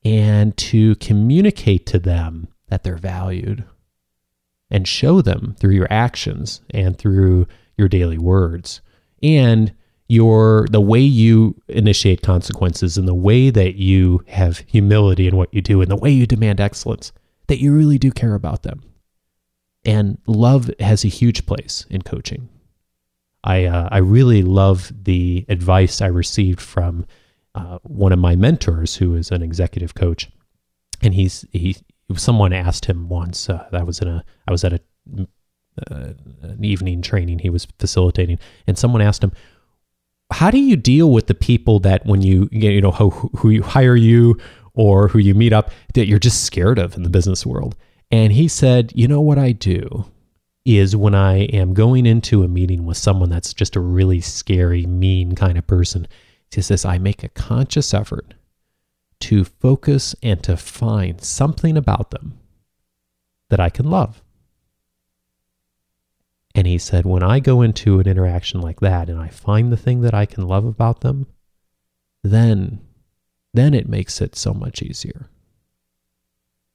and 0.03 0.55
to 0.57 0.95
communicate 0.95 1.85
to 1.87 1.99
them 1.99 2.47
that 2.69 2.83
they're 2.83 2.97
valued 2.97 3.65
and 4.71 4.87
show 4.87 5.21
them 5.21 5.55
through 5.59 5.73
your 5.73 5.91
actions 5.91 6.61
and 6.71 6.97
through 6.97 7.47
your 7.77 7.87
daily 7.87 8.17
words 8.17 8.81
and 9.21 9.73
your 10.07 10.67
the 10.71 10.81
way 10.81 10.99
you 10.99 11.55
initiate 11.67 12.21
consequences 12.21 12.97
and 12.97 13.07
the 13.07 13.13
way 13.13 13.49
that 13.49 13.75
you 13.75 14.23
have 14.27 14.59
humility 14.59 15.27
in 15.27 15.35
what 15.35 15.53
you 15.53 15.61
do 15.61 15.81
and 15.81 15.91
the 15.91 15.95
way 15.95 16.09
you 16.09 16.25
demand 16.25 16.59
excellence 16.59 17.11
that 17.47 17.59
you 17.59 17.73
really 17.73 17.97
do 17.97 18.11
care 18.11 18.35
about 18.35 18.63
them 18.63 18.81
and 19.85 20.17
love 20.27 20.69
has 20.79 21.03
a 21.03 21.09
huge 21.09 21.45
place 21.45 21.85
in 21.89 22.01
coaching. 22.01 22.49
I 23.43 23.65
uh, 23.65 23.87
I 23.91 23.99
really 23.99 24.41
love 24.41 24.91
the 25.03 25.45
advice 25.47 26.01
I 26.01 26.07
received 26.07 26.59
from 26.59 27.05
uh, 27.55 27.79
one 27.83 28.11
of 28.11 28.19
my 28.19 28.35
mentors, 28.35 28.95
who 28.95 29.15
is 29.15 29.31
an 29.31 29.41
executive 29.41 29.95
coach, 29.95 30.29
and 31.01 31.13
he's 31.13 31.45
he. 31.51 31.77
Someone 32.15 32.53
asked 32.53 32.85
him 32.85 33.07
once. 33.07 33.49
Uh, 33.49 33.67
I 33.71 33.83
was 33.83 33.99
in 33.99 34.07
a 34.07 34.23
I 34.47 34.51
was 34.51 34.63
at 34.63 34.73
a 34.73 34.79
uh, 35.89 36.13
an 36.41 36.63
evening 36.63 37.01
training 37.01 37.39
he 37.39 37.49
was 37.49 37.65
facilitating, 37.79 38.39
and 38.67 38.77
someone 38.77 39.01
asked 39.01 39.23
him, 39.23 39.31
"How 40.31 40.51
do 40.51 40.59
you 40.59 40.75
deal 40.75 41.11
with 41.11 41.27
the 41.27 41.35
people 41.35 41.79
that 41.79 42.05
when 42.05 42.21
you 42.21 42.49
you 42.51 42.81
know 42.81 42.91
who, 42.91 43.09
who 43.37 43.49
you 43.49 43.63
hire 43.63 43.95
you 43.95 44.37
or 44.73 45.07
who 45.07 45.19
you 45.19 45.33
meet 45.33 45.53
up 45.53 45.71
that 45.93 46.07
you're 46.07 46.19
just 46.19 46.43
scared 46.43 46.77
of 46.77 46.95
in 46.95 47.03
the 47.03 47.09
business 47.09 47.45
world?" 47.45 47.77
And 48.11 48.33
he 48.33 48.47
said, 48.47 48.91
You 48.95 49.07
know 49.07 49.21
what 49.21 49.37
I 49.37 49.51
do 49.51 50.05
is 50.65 50.95
when 50.95 51.15
I 51.15 51.39
am 51.45 51.73
going 51.73 52.05
into 52.05 52.43
a 52.43 52.47
meeting 52.47 52.85
with 52.85 52.97
someone 52.97 53.29
that's 53.29 53.53
just 53.53 53.75
a 53.75 53.79
really 53.79 54.21
scary, 54.21 54.85
mean 54.85 55.35
kind 55.35 55.57
of 55.57 55.65
person, 55.67 56.07
he 56.51 56.61
says, 56.61 56.85
I 56.85 56.97
make 56.97 57.23
a 57.23 57.29
conscious 57.29 57.93
effort 57.93 58.33
to 59.21 59.43
focus 59.43 60.15
and 60.23 60.41
to 60.43 60.57
find 60.57 61.21
something 61.21 61.77
about 61.77 62.11
them 62.11 62.39
that 63.49 63.59
I 63.59 63.69
can 63.69 63.89
love. 63.89 64.23
And 66.55 66.65
he 66.65 66.77
said, 66.77 67.05
when 67.05 67.23
I 67.23 67.39
go 67.39 67.61
into 67.61 67.99
an 67.99 68.07
interaction 68.07 68.61
like 68.61 68.79
that 68.79 69.09
and 69.09 69.19
I 69.19 69.27
find 69.27 69.71
the 69.71 69.77
thing 69.77 70.01
that 70.01 70.13
I 70.13 70.25
can 70.25 70.47
love 70.47 70.65
about 70.65 71.01
them, 71.01 71.27
then 72.23 72.81
then 73.53 73.73
it 73.73 73.89
makes 73.89 74.21
it 74.21 74.35
so 74.35 74.53
much 74.53 74.81
easier. 74.81 75.27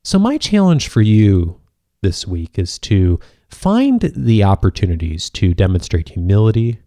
So, 0.05 0.19
my 0.19 0.37
challenge 0.37 0.89
for 0.89 1.01
you 1.01 1.61
this 2.03 2.27
week 2.27 2.59
is 2.59 2.79
to 2.81 3.19
find 3.49 4.03
the 4.03 4.45
opportunities 4.45 5.31
to 5.31 5.55
demonstrate 5.55 6.11
humility, 6.11 6.81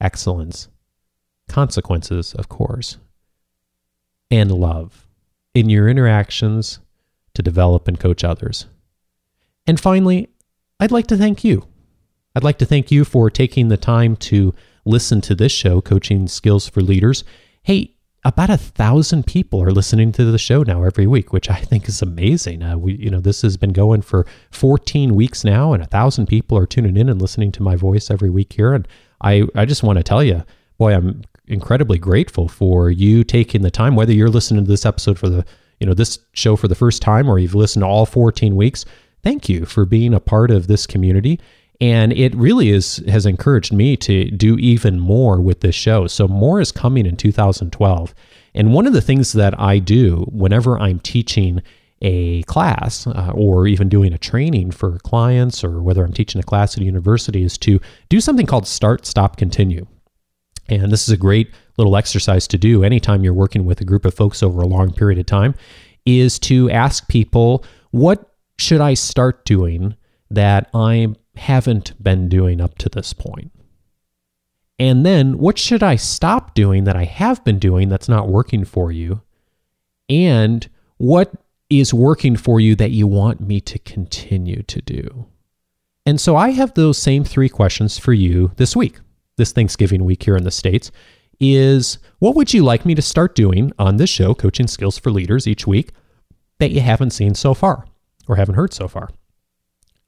excellence, 0.00 0.68
consequences, 1.48 2.32
of 2.32 2.48
course, 2.48 2.96
and 4.30 4.50
love 4.50 5.06
in 5.54 5.68
your 5.68 5.86
interactions 5.86 6.78
to 7.34 7.42
develop 7.42 7.86
and 7.86 8.00
coach 8.00 8.24
others. 8.24 8.64
And 9.66 9.78
finally, 9.78 10.30
I'd 10.80 10.92
like 10.92 11.08
to 11.08 11.18
thank 11.18 11.44
you. 11.44 11.66
I'd 12.34 12.44
like 12.44 12.58
to 12.58 12.66
thank 12.66 12.90
you 12.90 13.04
for 13.04 13.28
taking 13.28 13.68
the 13.68 13.76
time 13.76 14.16
to 14.16 14.54
listen 14.86 15.20
to 15.22 15.34
this 15.34 15.52
show, 15.52 15.82
Coaching 15.82 16.26
Skills 16.26 16.66
for 16.66 16.80
Leaders. 16.80 17.22
Hey, 17.62 17.96
about 18.24 18.50
a 18.50 18.56
thousand 18.56 19.26
people 19.26 19.62
are 19.62 19.70
listening 19.70 20.12
to 20.12 20.30
the 20.30 20.38
show 20.38 20.62
now 20.62 20.82
every 20.84 21.06
week, 21.06 21.32
which 21.32 21.48
I 21.48 21.56
think 21.56 21.88
is 21.88 22.02
amazing. 22.02 22.62
Uh, 22.62 22.76
we, 22.76 22.94
you 22.94 23.10
know, 23.10 23.20
this 23.20 23.42
has 23.42 23.56
been 23.56 23.72
going 23.72 24.02
for 24.02 24.26
14 24.50 25.14
weeks 25.14 25.42
now, 25.42 25.72
and 25.72 25.82
a 25.82 25.86
thousand 25.86 26.26
people 26.26 26.58
are 26.58 26.66
tuning 26.66 26.96
in 26.96 27.08
and 27.08 27.20
listening 27.20 27.50
to 27.52 27.62
my 27.62 27.76
voice 27.76 28.10
every 28.10 28.28
week 28.28 28.52
here. 28.52 28.74
And 28.74 28.86
I, 29.22 29.44
I 29.54 29.64
just 29.64 29.82
want 29.82 29.98
to 29.98 30.02
tell 30.02 30.22
you, 30.22 30.44
boy, 30.76 30.94
I'm 30.94 31.22
incredibly 31.46 31.98
grateful 31.98 32.46
for 32.46 32.90
you 32.90 33.24
taking 33.24 33.62
the 33.62 33.70
time, 33.70 33.96
whether 33.96 34.12
you're 34.12 34.28
listening 34.28 34.64
to 34.64 34.70
this 34.70 34.86
episode 34.86 35.18
for 35.18 35.30
the, 35.30 35.44
you 35.78 35.86
know, 35.86 35.94
this 35.94 36.18
show 36.32 36.56
for 36.56 36.68
the 36.68 36.74
first 36.74 37.00
time 37.00 37.28
or 37.28 37.38
you've 37.38 37.54
listened 37.54 37.82
to 37.82 37.86
all 37.86 38.06
14 38.06 38.54
weeks. 38.54 38.84
Thank 39.22 39.48
you 39.48 39.64
for 39.64 39.84
being 39.84 40.14
a 40.14 40.20
part 40.20 40.50
of 40.50 40.66
this 40.66 40.86
community 40.86 41.40
and 41.80 42.12
it 42.12 42.34
really 42.34 42.70
is 42.70 43.02
has 43.08 43.26
encouraged 43.26 43.72
me 43.72 43.96
to 43.96 44.30
do 44.30 44.56
even 44.58 45.00
more 45.00 45.40
with 45.40 45.60
this 45.60 45.74
show. 45.74 46.06
So 46.06 46.28
more 46.28 46.60
is 46.60 46.72
coming 46.72 47.06
in 47.06 47.16
2012 47.16 48.14
and 48.54 48.72
one 48.72 48.86
of 48.86 48.92
the 48.92 49.00
things 49.00 49.32
that 49.32 49.58
i 49.60 49.78
do 49.78 50.26
whenever 50.30 50.78
i'm 50.78 50.98
teaching 51.00 51.62
a 52.02 52.42
class 52.44 53.06
uh, 53.06 53.30
or 53.34 53.66
even 53.66 53.88
doing 53.88 54.12
a 54.12 54.18
training 54.18 54.70
for 54.70 54.98
clients 55.00 55.62
or 55.62 55.82
whether 55.82 56.04
i'm 56.04 56.12
teaching 56.12 56.40
a 56.40 56.44
class 56.44 56.76
at 56.76 56.82
a 56.82 56.86
university 56.86 57.42
is 57.42 57.58
to 57.58 57.80
do 58.08 58.20
something 58.20 58.46
called 58.46 58.66
start 58.66 59.06
stop 59.06 59.36
continue. 59.36 59.86
And 60.68 60.92
this 60.92 61.08
is 61.08 61.12
a 61.12 61.16
great 61.16 61.50
little 61.78 61.96
exercise 61.96 62.46
to 62.48 62.58
do 62.58 62.84
anytime 62.84 63.24
you're 63.24 63.34
working 63.34 63.64
with 63.64 63.80
a 63.80 63.84
group 63.84 64.04
of 64.04 64.14
folks 64.14 64.40
over 64.40 64.60
a 64.60 64.68
long 64.68 64.92
period 64.92 65.18
of 65.18 65.26
time 65.26 65.54
is 66.06 66.38
to 66.38 66.70
ask 66.70 67.08
people 67.08 67.64
what 67.90 68.34
should 68.58 68.80
i 68.80 68.94
start 68.94 69.44
doing 69.44 69.94
that 70.30 70.70
i 70.74 71.12
haven't 71.36 72.00
been 72.02 72.28
doing 72.28 72.60
up 72.60 72.78
to 72.78 72.88
this 72.88 73.12
point? 73.12 73.52
And 74.78 75.04
then 75.04 75.38
what 75.38 75.58
should 75.58 75.82
I 75.82 75.96
stop 75.96 76.54
doing 76.54 76.84
that 76.84 76.96
I 76.96 77.04
have 77.04 77.44
been 77.44 77.58
doing 77.58 77.88
that's 77.88 78.08
not 78.08 78.28
working 78.28 78.64
for 78.64 78.90
you? 78.90 79.20
And 80.08 80.68
what 80.96 81.32
is 81.68 81.94
working 81.94 82.36
for 82.36 82.60
you 82.60 82.74
that 82.76 82.90
you 82.90 83.06
want 83.06 83.40
me 83.40 83.60
to 83.60 83.78
continue 83.78 84.62
to 84.62 84.80
do? 84.80 85.26
And 86.06 86.20
so 86.20 86.34
I 86.34 86.50
have 86.50 86.74
those 86.74 86.98
same 86.98 87.24
three 87.24 87.48
questions 87.48 87.98
for 87.98 88.12
you 88.12 88.52
this 88.56 88.74
week, 88.74 88.98
this 89.36 89.52
Thanksgiving 89.52 90.04
week 90.04 90.22
here 90.22 90.36
in 90.36 90.44
the 90.44 90.50
States 90.50 90.90
is 91.38 91.98
what 92.18 92.34
would 92.34 92.52
you 92.52 92.62
like 92.62 92.84
me 92.84 92.94
to 92.94 93.02
start 93.02 93.34
doing 93.34 93.72
on 93.78 93.96
this 93.96 94.10
show, 94.10 94.34
Coaching 94.34 94.66
Skills 94.66 94.98
for 94.98 95.10
Leaders, 95.10 95.46
each 95.46 95.66
week 95.66 95.92
that 96.58 96.70
you 96.70 96.80
haven't 96.80 97.10
seen 97.10 97.34
so 97.34 97.54
far 97.54 97.86
or 98.28 98.36
haven't 98.36 98.54
heard 98.54 98.72
so 98.72 98.88
far? 98.88 99.10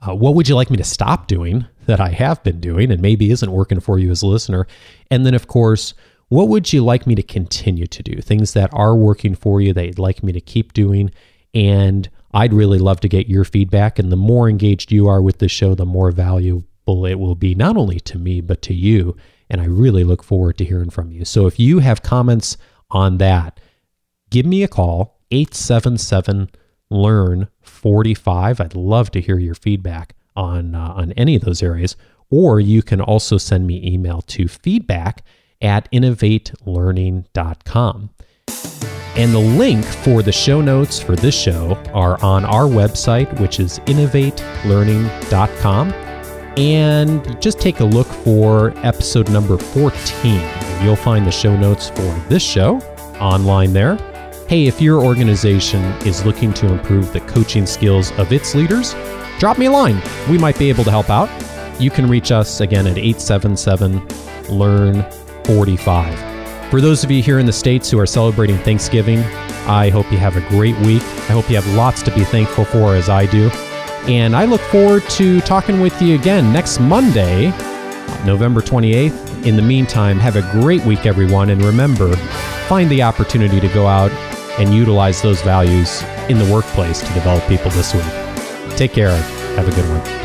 Uh, 0.07 0.15
what 0.15 0.35
would 0.35 0.49
you 0.49 0.57
like 0.57 0.71
me 0.71 0.77
to 0.77 0.85
stop 0.85 1.29
doing 1.29 1.65
that 1.87 2.01
I 2.01 2.09
have 2.09 2.43
been 2.43 2.61
doing 2.61 2.91
and 2.91 3.01
maybe 3.01 3.31
isn't 3.31 3.53
working 3.53 3.81
for 3.81 3.99
you 3.99 4.11
as 4.11 4.23
a 4.23 4.27
listener? 4.27 4.67
And 5.11 5.25
then, 5.25 5.35
of 5.35 5.47
course, 5.47 5.95
what 6.29 6.49
would 6.49 6.73
you 6.73 6.83
like 6.83 7.07
me 7.07 7.15
to 7.15 7.23
continue 7.23 7.87
to 7.87 8.03
do? 8.03 8.21
Things 8.21 8.53
that 8.55 8.71
are 8.73 8.97
working 8.97 9.35
for 9.35 9.61
you 9.61 9.73
that 9.75 9.87
you'd 9.87 9.99
like 9.99 10.23
me 10.23 10.33
to 10.33 10.41
keep 10.41 10.73
doing. 10.73 11.11
And 11.55 12.09
I'd 12.33 12.53
really 12.53 12.79
love 12.79 13.01
to 13.01 13.09
get 13.09 13.29
your 13.29 13.45
feedback. 13.45 13.99
And 13.99 14.11
the 14.11 14.17
more 14.17 14.49
engaged 14.49 14.91
you 14.91 15.07
are 15.07 15.23
with 15.23 15.38
the 15.38 15.49
show, 15.49 15.75
the 15.75 15.87
more 15.87 16.11
valuable 16.11 17.07
it 17.07 17.17
will 17.17 17.35
be, 17.35 17.55
not 17.55 17.77
only 17.77 18.01
to 18.01 18.19
me, 18.19 18.41
but 18.41 18.62
to 18.62 18.75
you. 18.75 19.17
And 19.51 19.61
I 19.61 19.67
really 19.67 20.03
look 20.03 20.25
forward 20.25 20.59
to 20.59 20.65
hearing 20.65 20.91
from 20.91 21.12
you. 21.12 21.25
So 21.25 21.47
if 21.47 21.61
you 21.61 21.79
have 21.79 22.03
comments 22.03 22.57
on 22.91 23.19
that, 23.19 23.61
give 24.31 24.47
me 24.47 24.62
a 24.62 24.69
call, 24.69 25.21
877 25.31 26.49
learn 26.92 27.48
45. 27.62 28.61
I'd 28.61 28.74
love 28.74 29.11
to 29.12 29.20
hear 29.20 29.38
your 29.38 29.55
feedback 29.55 30.16
on, 30.37 30.74
uh, 30.74 30.94
on 30.96 31.12
any 31.12 31.37
of 31.37 31.42
those 31.42 31.62
areas. 31.62 31.94
Or 32.31 32.59
you 32.61 32.83
can 32.83 33.00
also 33.00 33.38
send 33.38 33.66
me 33.66 33.81
email 33.87 34.20
to 34.22 34.48
feedback 34.48 35.22
at 35.61 35.90
innovatelearning.com. 35.92 38.11
And 39.14 39.35
the 39.35 39.38
link 39.38 39.85
for 39.85 40.22
the 40.22 40.33
show 40.33 40.62
notes 40.62 40.98
for 40.98 41.14
this 41.14 41.38
show 41.38 41.74
are 41.92 42.18
on 42.22 42.46
our 42.46 42.64
website, 42.64 43.38
which 43.40 43.61
is 43.61 43.78
innovatelearning.com. 43.81 45.92
And 46.57 47.38
just 47.40 47.61
take 47.61 47.81
a 47.81 47.85
look 47.85 48.07
for 48.07 48.72
episode 48.78 49.31
number 49.31 49.59
14. 49.59 50.40
You'll 50.83 50.96
find 50.96 51.26
the 51.26 51.31
show 51.31 51.55
notes 51.57 51.90
for 51.90 52.24
this 52.28 52.42
show 52.42 52.78
online 53.20 53.72
there 53.72 53.96
hey, 54.53 54.67
if 54.67 54.83
your 54.83 55.03
organization 55.03 55.83
is 56.07 56.27
looking 56.27 56.53
to 56.53 56.71
improve 56.71 57.11
the 57.15 57.21
coaching 57.21 57.65
skills 57.65 58.12
of 58.19 58.31
its 58.35 58.55
leaders, 58.55 58.95
drop 59.38 59.57
me 59.57 59.65
a 59.65 59.71
line. 59.71 59.99
We 60.29 60.37
might 60.37 60.59
be 60.59 60.69
able 60.69 60.85
to 60.85 60.91
help 60.91 61.09
out. 61.09 61.31
You 61.81 61.91
can 61.91 62.07
reach 62.07 62.31
us 62.31 62.61
again 62.61 62.87
at 62.87 62.99
877 62.99 64.07
Learn 64.51 65.11
45. 65.45 66.71
For 66.71 66.83
those 66.83 67.03
of 67.03 67.11
you 67.11 67.23
here 67.23 67.38
in 67.38 67.47
the 67.47 67.53
States 67.53 67.91
who 67.91 67.99
are 67.99 68.05
celebrating 68.05 68.59
Thanksgiving, 68.59 69.21
I 69.67 69.88
hope 69.88 70.12
you 70.12 70.19
have 70.19 70.37
a 70.37 70.47
great 70.51 70.77
week. 70.81 71.01
I 71.01 71.33
hope 71.33 71.49
you 71.49 71.57
have 71.57 71.75
lots 71.75 72.03
to 72.03 72.15
be 72.15 72.23
thankful 72.23 72.67
for 72.67 72.95
as 72.95 73.09
I 73.09 73.25
do. 73.25 73.49
And 74.07 74.37
I 74.37 74.45
look 74.45 74.61
forward 74.61 75.03
to 75.12 75.41
talking 75.41 75.81
with 75.81 76.03
you 76.03 76.15
again 76.15 76.53
next 76.53 76.79
Monday, 76.79 77.47
November 78.27 78.61
28th. 78.61 79.47
In 79.47 79.57
the 79.57 79.62
meantime, 79.62 80.19
have 80.19 80.37
a 80.37 80.43
great 80.61 80.85
week, 80.85 81.07
everyone. 81.07 81.49
And 81.49 81.65
remember, 81.65 82.15
find 82.69 82.91
the 82.91 83.03
opportunity 83.03 83.59
to 83.59 83.69
go 83.69 83.87
out 83.87 84.12
and 84.59 84.75
utilize 84.75 85.23
those 85.23 85.41
values 85.43 86.03
in 86.29 86.38
the 86.38 86.53
workplace 86.53 87.01
to 87.01 87.12
develop 87.15 87.47
people 87.49 87.71
this 87.71 87.95
week. 87.95 88.77
Take 88.77 88.93
care. 88.93 89.17
Have 89.57 89.69
a 89.69 89.73
good 89.73 89.88
one. 89.88 90.21